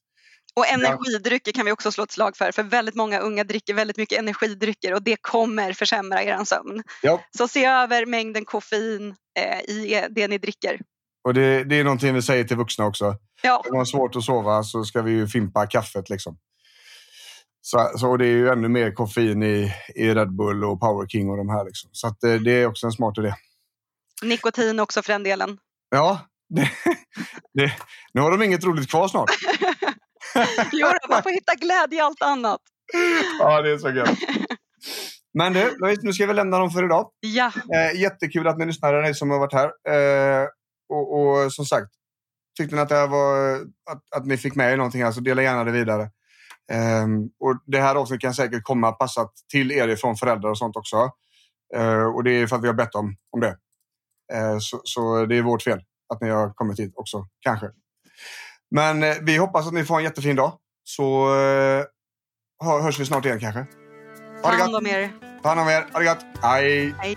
Och 0.57 0.67
energidrycker 0.67 1.53
kan 1.53 1.67
vi 1.67 1.73
också 1.73 1.93
slå 1.93 2.05
ett 2.05 2.11
slag 2.11 2.37
för, 2.37 2.53
för 2.53 2.63
väldigt 2.63 2.95
många 2.95 3.19
unga 3.19 3.45
dricker 3.45 3.75
väldigt 3.75 3.97
mycket 3.97 4.19
energidrycker 4.19 4.95
och 4.95 5.03
det 5.03 5.17
kommer 5.21 5.73
försämra 5.73 6.23
er 6.23 6.45
sömn. 6.45 6.83
Ja. 7.03 7.21
Så 7.37 7.49
se 7.49 7.65
över 7.65 8.07
mängden 8.07 8.45
koffein 8.45 9.15
eh, 9.39 9.61
i 9.61 10.07
det 10.11 10.29
ni 10.29 10.39
dricker. 10.39 10.81
Och 11.25 11.35
det, 11.35 11.65
det, 11.65 11.77
är 11.77 11.85
någonting 11.85 12.15
vi 12.15 12.23
säger 12.23 12.45
till 12.45 12.57
vuxna 12.57 12.87
också. 12.87 13.17
Ja. 13.43 13.63
Om 13.65 13.71
man 13.71 13.79
har 13.79 13.85
svårt 13.85 14.17
att 14.17 14.25
sova 14.25 14.63
så 14.63 14.85
ska 14.85 15.03
vi 15.03 15.13
ju 15.13 15.29
fimpa 15.29 15.67
kaffet 15.67 16.11
liksom. 16.11 16.39
Så, 17.61 17.91
så 17.97 18.17
det 18.17 18.27
är 18.27 18.31
ju 18.31 18.49
ännu 18.49 18.69
mer 18.69 18.93
koffein 18.93 19.43
i, 19.43 19.73
i 19.95 20.15
Red 20.15 20.37
Bull 20.37 20.65
och 20.65 20.81
Power 20.81 21.07
King 21.07 21.31
och 21.31 21.37
de 21.37 21.49
här. 21.49 21.65
Liksom. 21.65 21.91
Så 21.93 22.07
att 22.07 22.21
det, 22.21 22.39
det 22.39 22.53
är 22.53 22.67
också 22.67 22.87
en 22.87 22.93
smart 22.93 23.19
idé. 23.19 23.35
Nikotin 24.23 24.81
också 24.81 25.03
för 25.03 25.13
den 25.13 25.23
delen. 25.23 25.59
Ja, 25.91 26.21
det, 26.49 26.71
det, 27.55 27.73
nu 28.13 28.21
har 28.21 28.31
de 28.31 28.43
inget 28.43 28.65
roligt 28.65 28.91
kvar 28.91 29.09
snart. 29.09 29.31
jo, 30.73 30.87
man 31.09 31.23
får 31.23 31.31
hitta 31.31 31.55
glädje 31.55 31.99
i 31.99 32.01
allt 32.01 32.23
annat. 32.23 32.61
ja, 33.39 33.63
det 33.63 33.71
är 33.71 33.79
så 33.79 33.91
gött. 33.91 34.19
Men 35.35 35.53
du, 35.53 35.77
nu 36.03 36.13
ska 36.13 36.27
vi 36.27 36.35
lämna 36.35 36.59
dem 36.59 36.71
för 36.71 36.85
idag. 36.85 37.11
Ja. 37.21 37.53
Eh, 37.75 38.01
jättekul 38.01 38.49
att 38.49 38.59
ni 38.59 38.67
lyssnade, 38.67 39.03
ni 39.03 39.15
som 39.15 39.31
har 39.31 39.39
varit 39.39 39.53
här. 39.53 39.67
Eh, 39.89 40.47
och, 40.89 41.21
och, 41.21 41.53
som 41.53 41.65
sagt, 41.65 41.89
tyckte 42.59 42.77
ni 42.77 42.83
att, 42.83 42.89
det 42.89 43.07
var, 43.07 43.55
att, 43.91 44.03
att 44.17 44.27
ni 44.27 44.37
fick 44.37 44.55
med 44.55 44.73
er 44.73 44.77
någonting, 44.77 45.03
alltså 45.03 45.21
dela 45.21 45.43
gärna 45.43 45.65
det 45.65 45.73
vidare. 45.73 46.03
Eh, 46.73 47.07
och 47.41 47.63
Det 47.67 47.81
här 47.81 47.95
avsnittet 47.95 48.23
kan 48.23 48.35
säkert 48.35 48.63
komma 48.63 48.93
passat 48.93 49.33
till 49.53 49.73
er 49.73 49.97
från 49.97 50.17
föräldrar 50.17 50.51
och 50.51 50.59
sånt 50.59 50.77
också. 50.77 51.11
Eh, 51.77 52.05
och 52.05 52.25
det 52.25 52.31
är 52.33 52.47
för 52.47 52.57
att 52.57 52.63
vi 52.63 52.67
har 52.67 52.75
bett 52.75 52.95
om, 52.95 53.17
om 53.31 53.41
det. 53.41 53.57
Eh, 54.33 54.59
så, 54.59 54.81
så 54.85 55.27
det 55.27 55.37
är 55.37 55.43
vårt 55.43 55.63
fel 55.63 55.81
att 56.15 56.21
ni 56.21 56.29
har 56.29 56.55
kommit 56.55 56.81
hit 56.81 56.93
också, 56.97 57.27
kanske. 57.41 57.71
Men 58.73 59.03
eh, 59.03 59.15
vi 59.23 59.37
hoppas 59.37 59.67
att 59.67 59.73
ni 59.73 59.85
får 59.85 59.99
en 59.99 60.05
jättefin 60.05 60.37
dag. 60.37 60.53
Så 60.85 61.35
eh, 61.35 61.85
hörs 62.83 63.01
vi 63.01 63.05
snart 63.07 63.25
igen 63.25 63.41
kanske. 63.41 63.67
Ha 64.43 64.51
Ta 64.51 64.57
hand 64.57 64.77
om 64.77 64.87
er. 64.87 65.13
Ta 65.43 65.49
hand 65.49 65.61
om 65.61 65.69
er. 65.69 65.87
Ha 65.93 65.99
det 65.99 66.07
gott. 66.07 66.25
Hej. 66.43 66.95
Hej. 66.99 67.17